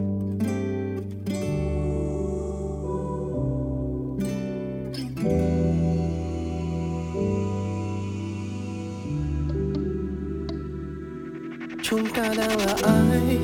Ta 12.20 12.34
đang 12.38 12.58
là 12.58 12.76
ai? 12.84 13.38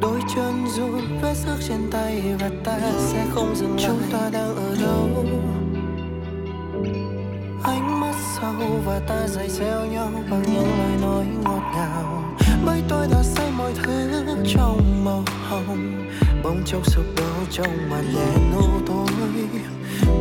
Đôi 0.00 0.20
chân 0.34 0.66
run 0.76 1.00
vết 1.22 1.34
sức 1.34 1.56
trên 1.68 1.90
tay 1.90 2.22
và 2.40 2.50
ta 2.64 2.78
sẽ 2.98 3.24
không 3.30 3.56
dừng 3.56 3.76
lại. 3.76 3.84
Chúng 3.86 4.02
ta 4.12 4.30
đang 4.32 4.56
ở 4.56 4.76
đâu? 4.82 5.24
Ánh 7.62 8.00
mắt 8.00 8.14
sâu 8.36 8.80
và 8.86 9.00
ta 9.08 9.26
dày 9.28 9.48
xéo 9.48 9.86
nhau 9.86 10.10
bằng 10.30 10.42
những 10.42 10.78
lời 10.78 11.00
nói 11.02 11.24
ngọt 11.44 11.72
ngào. 11.74 12.34
Bởi 12.66 12.82
tôi 12.88 13.06
đã 13.10 13.22
say 13.22 13.50
mọi 13.58 13.72
thứ 13.82 14.24
trong 14.54 15.04
màu 15.04 15.24
hồng. 15.48 16.08
Bỗng 16.42 16.62
chốc 16.66 16.86
sụp 16.86 17.04
đổ 17.16 17.44
trong 17.50 17.90
màn 17.90 18.04
đèn 18.14 18.52
u 18.56 18.86
tối. 18.86 19.06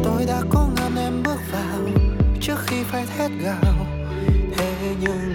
Tôi 0.04 0.26
đã 0.28 0.42
có 0.50 0.68
ngàn 0.76 0.96
em 0.96 1.24
bước 1.24 1.40
vào 1.52 1.80
trước 2.42 2.58
khi 2.68 2.84
phải 2.84 3.06
thét 3.18 3.32
gào. 3.44 3.76
Thế 4.58 4.96
nhưng 5.02 5.33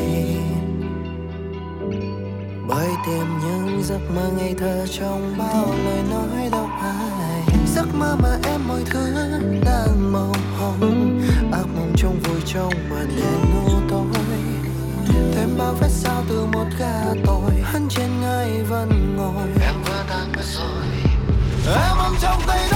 gì? 0.00 0.36
Bởi 2.68 2.88
tìm 3.06 3.38
những 3.42 3.82
giấc 3.82 4.00
mơ 4.14 4.30
ngây 4.38 4.54
thơ 4.58 4.86
trong 4.98 5.34
bao 5.38 5.66
lời 5.84 6.02
nói 6.10 6.48
đau 6.52 6.70
ai. 6.82 7.42
Giấc 7.74 7.94
mơ 7.94 8.16
mà 8.22 8.38
em 8.44 8.60
mọi 8.68 8.82
thứ 8.90 9.14
đang 9.64 10.12
màu 10.12 10.32
hồng. 10.58 11.20
Ác 11.52 11.66
mộng 11.76 11.92
trong 11.96 12.20
vui 12.20 12.40
trong 12.46 12.72
màn 12.90 13.08
đêm 13.16 13.64
u 13.66 13.70
tối. 13.90 14.06
Thêm 15.34 15.48
bao 15.58 15.74
vết 15.80 15.90
sao 15.90 16.22
từ 16.28 16.46
một 16.52 16.66
gà 16.78 17.02
tội. 17.26 17.52
Hắn 17.62 17.88
trên 17.88 18.20
ngai 18.20 18.62
vẫn 18.62 19.16
ngồi. 19.16 19.48
Em 19.66 19.74
vừa 19.84 20.04
tan 20.08 20.32
mất 20.36 20.44
rồi. 20.44 20.86
Em 21.74 21.96
ôm 21.98 22.14
trong 22.20 22.42
tay 22.46 22.68